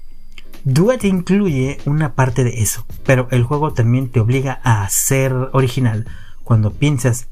Duet 0.64 1.04
incluye 1.04 1.78
una 1.84 2.14
parte 2.14 2.42
de 2.42 2.60
eso, 2.60 2.84
pero 3.04 3.28
el 3.30 3.44
juego 3.44 3.72
también 3.72 4.10
te 4.10 4.20
obliga 4.20 4.60
a 4.64 4.88
ser 4.90 5.32
original 5.52 6.06
cuando 6.42 6.72
piensas 6.72 7.28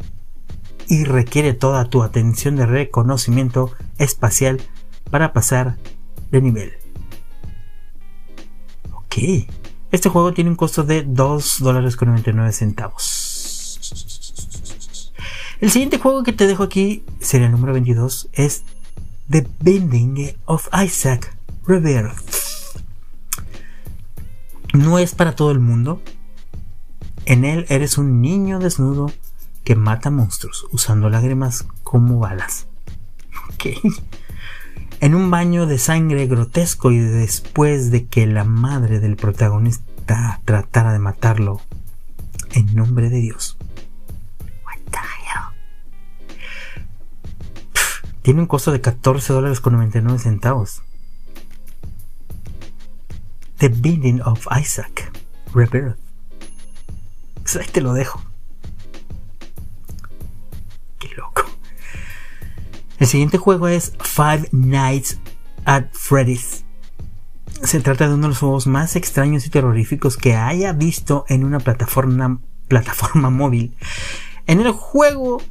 y 0.88 1.04
requiere 1.04 1.52
toda 1.52 1.86
tu 1.86 2.02
atención 2.02 2.56
de 2.56 2.66
reconocimiento 2.66 3.72
espacial 3.98 4.60
para 5.10 5.32
pasar 5.32 5.76
de 6.30 6.42
nivel. 6.42 6.72
Ok, 8.92 9.16
este 9.90 10.08
juego 10.08 10.32
tiene 10.32 10.50
un 10.50 10.56
costo 10.56 10.82
de 10.82 11.02
2 11.02 11.58
dólares 11.60 11.96
con 11.96 12.08
99 12.08 12.52
centavos. 12.52 13.23
El 15.60 15.70
siguiente 15.70 15.98
juego 15.98 16.22
que 16.24 16.32
te 16.32 16.46
dejo 16.46 16.62
aquí 16.62 17.04
sería 17.20 17.46
el 17.46 17.52
número 17.52 17.72
22. 17.72 18.28
Es 18.32 18.64
The 19.30 19.46
Bending 19.60 20.34
of 20.46 20.68
Isaac 20.84 21.36
Rebirth. 21.66 22.34
No 24.72 24.98
es 24.98 25.14
para 25.14 25.36
todo 25.36 25.52
el 25.52 25.60
mundo. 25.60 26.02
En 27.24 27.44
él 27.44 27.66
eres 27.68 27.96
un 27.96 28.20
niño 28.20 28.58
desnudo 28.58 29.12
que 29.62 29.76
mata 29.76 30.10
monstruos 30.10 30.66
usando 30.72 31.08
lágrimas 31.08 31.64
como 31.82 32.18
balas. 32.18 32.66
Ok. 33.54 33.66
En 35.00 35.14
un 35.14 35.30
baño 35.30 35.66
de 35.66 35.78
sangre 35.78 36.26
grotesco 36.26 36.90
y 36.90 36.98
después 36.98 37.90
de 37.90 38.06
que 38.06 38.26
la 38.26 38.44
madre 38.44 39.00
del 39.00 39.16
protagonista 39.16 40.40
tratara 40.44 40.92
de 40.92 40.98
matarlo 40.98 41.60
en 42.52 42.74
nombre 42.74 43.10
de 43.10 43.20
Dios. 43.20 43.58
Tiene 48.24 48.40
un 48.40 48.46
costo 48.46 48.72
de 48.72 48.80
14 48.80 49.34
dólares 49.34 49.60
con 49.60 49.74
99 49.74 50.18
centavos. 50.18 50.80
The 53.58 53.68
Binding 53.68 54.22
of 54.22 54.46
Isaac 54.58 55.12
Rebirth. 55.52 55.98
Pues 57.42 57.56
ahí 57.56 57.66
te 57.70 57.82
lo 57.82 57.92
dejo. 57.92 58.24
Qué 60.98 61.08
loco. 61.18 61.44
El 62.98 63.06
siguiente 63.08 63.36
juego 63.36 63.68
es 63.68 63.92
Five 64.00 64.48
Nights 64.52 65.18
at 65.66 65.84
Freddy's. 65.92 66.64
Se 67.62 67.80
trata 67.80 68.08
de 68.08 68.14
uno 68.14 68.22
de 68.22 68.28
los 68.28 68.38
juegos 68.38 68.66
más 68.66 68.96
extraños 68.96 69.44
y 69.44 69.50
terroríficos 69.50 70.16
que 70.16 70.34
haya 70.34 70.72
visto 70.72 71.26
en 71.28 71.44
una 71.44 71.60
plataforma 71.60 72.40
móvil. 73.28 73.76
En 74.46 74.62
el 74.62 74.72
juego 74.72 75.42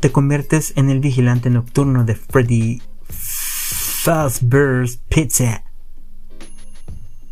te 0.00 0.12
conviertes 0.12 0.72
en 0.76 0.90
el 0.90 1.00
vigilante 1.00 1.50
nocturno 1.50 2.04
de 2.04 2.14
Freddy 2.14 2.80
Fazbear's 3.08 4.98
Pizza. 5.08 5.64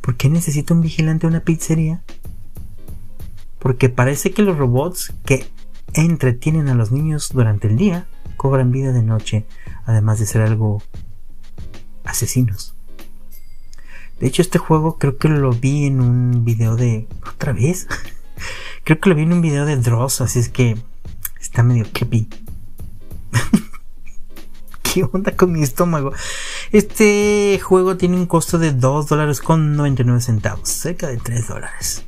¿Por 0.01 0.17
qué 0.17 0.29
necesita 0.29 0.75
un 0.75 0.81
vigilante 0.81 1.27
una 1.27 1.41
pizzería? 1.41 2.03
Porque 3.59 3.89
parece 3.89 4.33
que 4.33 4.43
los 4.43 4.59
robots 4.59 5.13
que 5.25 5.47
entretienen 5.95 6.69
a 6.69 6.75
los 6.75 6.91
niños 6.91 7.31
durante 7.33 7.69
el 7.69 7.77
día 7.77 8.07
cobran 8.37 8.73
vida 8.73 8.93
de 8.93 9.03
noche, 9.03 9.47
además 9.85 10.19
de 10.19 10.27
ser 10.27 10.43
algo 10.43 10.83
asesinos. 12.05 12.75
De 14.21 14.27
hecho, 14.27 14.43
este 14.43 14.59
juego 14.59 14.99
creo 14.99 15.19
que 15.19 15.29
lo 15.29 15.53
vi 15.53 15.87
en 15.87 16.01
un 16.01 16.45
video 16.45 16.77
de... 16.77 17.07
¿Otra 17.29 17.53
vez? 17.53 17.87
creo 18.85 18.99
que 18.99 19.09
lo 19.09 19.15
vi 19.15 19.23
en 19.23 19.33
un 19.33 19.41
video 19.41 19.67
de 19.67 19.77
Dross, 19.77 20.21
así 20.21 20.39
es 20.39 20.49
que 20.49 20.77
está 21.41 21.63
medio 21.63 21.87
creepy. 21.93 22.29
¿Qué 24.83 25.05
onda 25.05 25.37
con 25.37 25.53
mi 25.53 25.63
estómago? 25.63 26.13
Este 26.73 27.61
juego 27.63 27.97
tiene 27.97 28.17
un 28.17 28.27
costo 28.27 28.59
de 28.59 28.73
2 28.73 29.09
dólares 29.09 29.41
con 29.41 29.77
99 29.77 30.21
centavos, 30.21 30.69
cerca 30.69 31.09
de 31.09 31.19
3 31.19 31.49
dólares. 31.49 32.05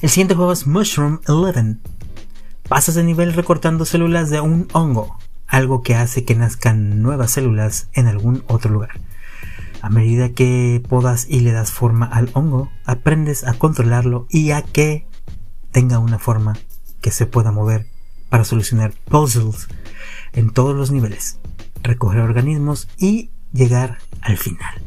El 0.00 0.10
siguiente 0.10 0.34
juego 0.34 0.52
es 0.52 0.66
Mushroom 0.66 1.20
11. 1.26 1.76
Pasas 2.68 2.94
de 2.94 3.02
nivel 3.02 3.32
recortando 3.32 3.84
células 3.84 4.30
de 4.30 4.40
un 4.40 4.68
hongo, 4.72 5.18
algo 5.46 5.82
que 5.82 5.94
hace 5.94 6.24
que 6.24 6.34
nazcan 6.34 7.02
nuevas 7.02 7.32
células 7.32 7.88
en 7.94 8.06
algún 8.06 8.44
otro 8.46 8.70
lugar. 8.70 9.00
A 9.80 9.90
medida 9.90 10.30
que 10.30 10.82
podas 10.88 11.26
y 11.28 11.40
le 11.40 11.52
das 11.52 11.70
forma 11.70 12.06
al 12.06 12.30
hongo, 12.34 12.70
aprendes 12.84 13.44
a 13.44 13.54
controlarlo 13.54 14.26
y 14.28 14.50
a 14.50 14.62
que 14.62 15.06
tenga 15.70 15.98
una 15.98 16.18
forma 16.18 16.56
que 17.00 17.10
se 17.10 17.26
pueda 17.26 17.52
mover 17.52 17.86
para 18.28 18.44
solucionar 18.44 18.92
puzzles 19.06 19.68
en 20.32 20.50
todos 20.50 20.76
los 20.76 20.90
niveles, 20.90 21.38
recoger 21.82 22.20
organismos 22.20 22.88
y 22.98 23.30
llegar 23.52 23.98
al 24.20 24.36
final. 24.36 24.82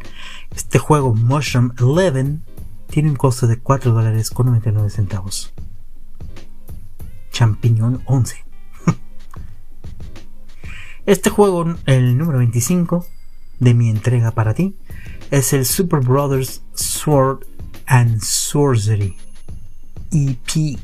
Este 0.56 0.80
juego 0.80 1.14
Mushroom 1.14 1.72
11 1.80 2.40
tiene 2.90 3.10
un 3.10 3.16
costo 3.16 3.48
de 3.48 3.58
4 3.58 3.94
dólares 3.94 4.30
con 4.30 4.48
99 4.48 4.90
centavos. 4.90 5.54
Champiñón 7.32 8.04
11. 8.06 8.46
Este 11.06 11.30
juego, 11.30 11.76
el 11.88 12.18
número 12.18 12.40
25 12.40 13.08
de 13.60 13.74
mi 13.74 13.90
entrega 13.90 14.32
para 14.32 14.54
ti, 14.54 14.76
es 15.32 15.54
el 15.54 15.66
Super 15.66 16.02
Brothers 16.02 16.62
Sword 16.74 17.48
and 17.88 18.22
Sorcery 18.22 19.16
EP 20.12 20.78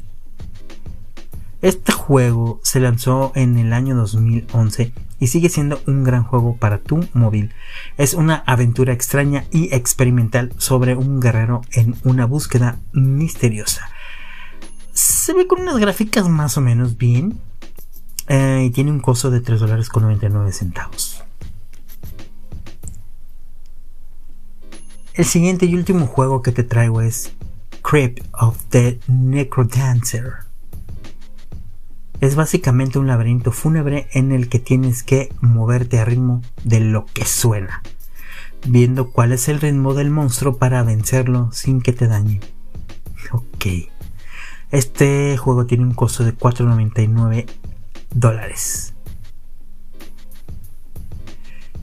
este 1.62 1.92
juego 1.92 2.60
se 2.64 2.80
lanzó 2.80 3.32
en 3.34 3.58
el 3.58 3.74
año 3.74 3.96
2011 3.96 4.94
y 5.20 5.28
sigue 5.28 5.50
siendo 5.50 5.82
un 5.88 6.04
gran 6.04 6.24
juego 6.24 6.56
para 6.58 6.78
tu 6.78 7.08
móvil. 7.14 7.52
Es 7.98 8.14
una 8.14 8.44
aventura 8.46 8.94
extraña 8.94 9.46
y 9.52 9.74
experimental 9.74 10.54
sobre 10.58 10.96
un 10.96 11.20
guerrero 11.20 11.62
en 11.72 11.96
una 12.04 12.26
búsqueda 12.26 12.78
misteriosa. 12.94 13.90
Se 14.94 15.34
ve 15.34 15.48
con 15.48 15.62
unas 15.62 15.78
gráficas 15.78 16.30
más 16.30 16.58
o 16.58 16.62
menos 16.62 16.98
bien 16.98 17.40
eh, 18.28 18.64
y 18.68 18.70
tiene 18.70 18.92
un 18.92 19.00
costo 19.00 19.32
de 19.32 19.42
3 19.42 19.60
dólares 19.60 19.90
con 19.90 20.04
99 20.04 20.52
centavos. 20.52 21.24
El 25.16 25.26
siguiente 25.26 25.66
y 25.66 25.74
último 25.74 26.06
juego 26.06 26.44
que 26.44 26.52
te 26.52 26.64
traigo 26.64 27.02
es 27.02 27.34
Crypt 27.82 28.24
of 28.34 28.58
the 28.70 29.00
Necrodancer 29.08 30.47
es 32.22 32.36
básicamente 32.36 33.00
un 33.00 33.08
laberinto 33.08 33.52
fúnebre 33.52 34.08
en 34.12 34.32
el 34.32 34.50
que 34.50 34.60
tienes 34.60 35.04
que 35.04 35.30
moverte 35.42 36.00
a 36.00 36.06
ritmo 36.06 36.42
de 36.64 36.80
lo 36.80 37.06
que 37.06 37.26
suena, 37.26 37.84
viendo 38.66 39.12
cuál 39.12 39.32
es 39.32 39.48
el 39.48 39.62
ritmo 39.62 39.94
del 39.94 40.10
monstruo 40.10 40.58
para 40.58 40.84
vencerlo 40.84 41.52
sin 41.52 41.82
que 41.82 41.94
te 41.94 42.08
dañe. 42.08 42.40
Ok. 43.32 43.66
Este 44.72 45.38
juego 45.38 45.66
tiene 45.66 45.84
un 45.84 45.94
costo 45.94 46.24
de 46.24 46.36
4.99 46.36 47.46
dólares. 48.14 48.94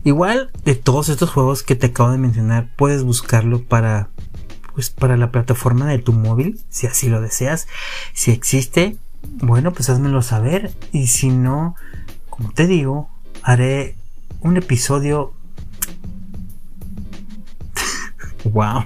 Igual 0.03 0.51
de 0.65 0.75
todos 0.75 1.09
estos 1.09 1.31
juegos 1.31 1.63
que 1.63 1.77
te 1.77 1.87
acabo 1.87 2.11
de 2.11 2.19
mencionar, 2.19 2.69
puedes 2.77 3.03
buscarlo 3.03 3.63
para 3.63 4.11
pues 4.75 4.91
para 4.91 5.17
la 5.17 5.31
plataforma 5.31 5.87
de 5.87 5.99
tu 5.99 6.13
móvil, 6.13 6.61
si 6.69 6.89
así 6.89 7.09
lo 7.09 7.21
deseas. 7.21 7.69
Si 8.13 8.33
existe, 8.33 8.99
bueno, 9.27 9.73
pues 9.73 9.91
házmelo 9.91 10.23
saber 10.23 10.73
y 10.93 11.09
si 11.09 11.31
no, 11.31 11.77
como 12.31 12.53
te 12.53 12.67
digo, 12.67 13.11
haré 13.43 13.97
un 14.41 14.57
episodio 14.57 15.33
wow. 18.45 18.85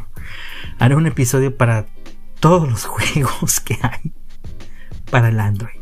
Haré 0.78 0.94
un 0.94 1.06
episodio 1.06 1.56
para 1.56 1.86
todos 2.40 2.68
los 2.68 2.84
juegos 2.86 3.60
que 3.60 3.78
hay 3.82 4.12
para 5.10 5.28
el 5.28 5.40
Android. 5.40 5.78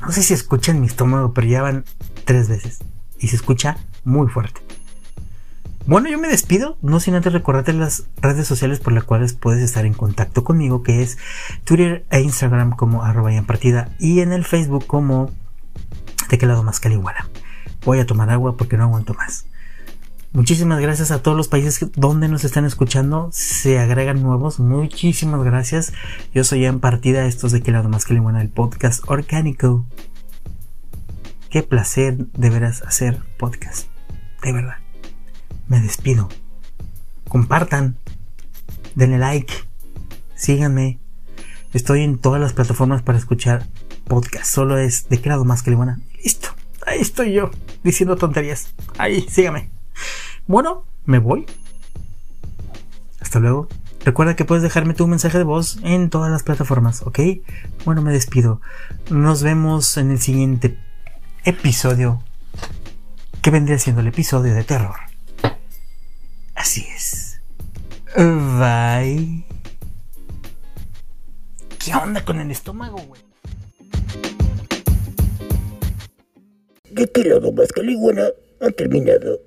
No 0.00 0.12
sé 0.12 0.22
si 0.22 0.34
escuchan 0.34 0.80
mi 0.80 0.86
estómago, 0.86 1.34
pero 1.34 1.46
ya 1.46 1.62
van 1.62 1.84
tres 2.24 2.48
veces. 2.48 2.78
Y 3.18 3.28
se 3.28 3.36
escucha 3.36 3.76
muy 4.04 4.28
fuerte. 4.28 4.62
Bueno, 5.86 6.08
yo 6.08 6.18
me 6.18 6.28
despido, 6.28 6.76
no 6.82 7.00
sin 7.00 7.14
antes 7.14 7.32
recordarte 7.32 7.72
las 7.72 8.04
redes 8.20 8.46
sociales 8.46 8.80
por 8.80 8.92
las 8.92 9.04
cuales 9.04 9.32
puedes 9.32 9.62
estar 9.62 9.86
en 9.86 9.94
contacto 9.94 10.44
conmigo, 10.44 10.82
que 10.82 11.02
es 11.02 11.18
Twitter 11.64 12.04
e 12.10 12.20
Instagram 12.20 12.76
como 12.76 13.02
arroba 13.02 13.32
y 13.32 13.36
en 13.36 13.46
partida 13.46 13.90
y 13.98 14.20
en 14.20 14.32
el 14.32 14.44
Facebook 14.44 14.86
como 14.86 15.30
de 16.28 16.38
qué 16.38 16.46
lado 16.46 16.62
más 16.62 16.80
caliguala. 16.80 17.28
Voy 17.84 17.98
a 17.98 18.06
tomar 18.06 18.30
agua 18.30 18.56
porque 18.56 18.76
no 18.76 18.84
aguanto 18.84 19.14
más. 19.14 19.46
Muchísimas 20.32 20.78
gracias 20.78 21.10
a 21.10 21.22
todos 21.22 21.36
los 21.36 21.48
países 21.48 21.84
donde 21.96 22.28
nos 22.28 22.44
están 22.44 22.64
escuchando. 22.64 23.30
Se 23.32 23.80
agregan 23.80 24.22
nuevos. 24.22 24.60
Muchísimas 24.60 25.42
gracias. 25.42 25.92
Yo 26.32 26.44
soy 26.44 26.66
en 26.66 26.78
partida. 26.78 27.26
Estos 27.26 27.50
de 27.50 27.62
que 27.62 27.72
lado 27.72 27.88
más 27.88 28.04
que 28.04 28.14
le 28.14 28.20
el 28.40 28.48
podcast 28.48 29.02
orgánico. 29.08 29.86
Qué 31.48 31.64
placer 31.64 32.16
de 32.16 32.50
veras 32.50 32.82
hacer 32.82 33.20
podcast. 33.38 33.88
De 34.44 34.52
verdad. 34.52 34.79
Me 35.70 35.80
despido. 35.80 36.28
Compartan. 37.28 37.96
Denle 38.96 39.18
like. 39.18 39.54
Síganme. 40.34 40.98
Estoy 41.72 42.02
en 42.02 42.18
todas 42.18 42.40
las 42.40 42.52
plataformas 42.52 43.02
para 43.02 43.18
escuchar 43.18 43.68
podcast. 44.08 44.46
Solo 44.46 44.78
es 44.78 45.08
de 45.08 45.20
qué 45.20 45.28
lado 45.28 45.44
más 45.44 45.62
que 45.62 45.70
le 45.70 45.78
Listo. 46.24 46.48
Ahí 46.84 46.98
estoy 46.98 47.34
yo 47.34 47.52
diciendo 47.84 48.16
tonterías. 48.16 48.74
Ahí, 48.98 49.24
síganme. 49.30 49.70
Bueno, 50.48 50.86
me 51.04 51.20
voy. 51.20 51.46
Hasta 53.20 53.38
luego. 53.38 53.68
Recuerda 54.04 54.34
que 54.34 54.44
puedes 54.44 54.64
dejarme 54.64 54.94
tu 54.94 55.06
mensaje 55.06 55.38
de 55.38 55.44
voz 55.44 55.78
en 55.84 56.10
todas 56.10 56.32
las 56.32 56.42
plataformas, 56.42 57.02
¿ok? 57.02 57.20
Bueno, 57.84 58.02
me 58.02 58.10
despido. 58.10 58.60
Nos 59.08 59.44
vemos 59.44 59.96
en 59.98 60.10
el 60.10 60.18
siguiente 60.18 60.76
episodio, 61.44 62.24
que 63.40 63.52
vendría 63.52 63.78
siendo 63.78 64.00
el 64.00 64.08
episodio 64.08 64.52
de 64.52 64.64
terror. 64.64 65.09
Así 66.60 66.86
es. 66.94 67.40
Bye. 68.14 69.46
¿Qué 71.82 71.94
onda 71.94 72.22
con 72.22 72.38
el 72.38 72.50
estómago, 72.50 72.98
güey? 72.98 73.22
¿De 76.90 77.10
qué 77.10 77.24
lado 77.24 77.50
más 77.52 77.72
que 77.72 77.82
ha 78.60 78.70
terminado? 78.72 79.40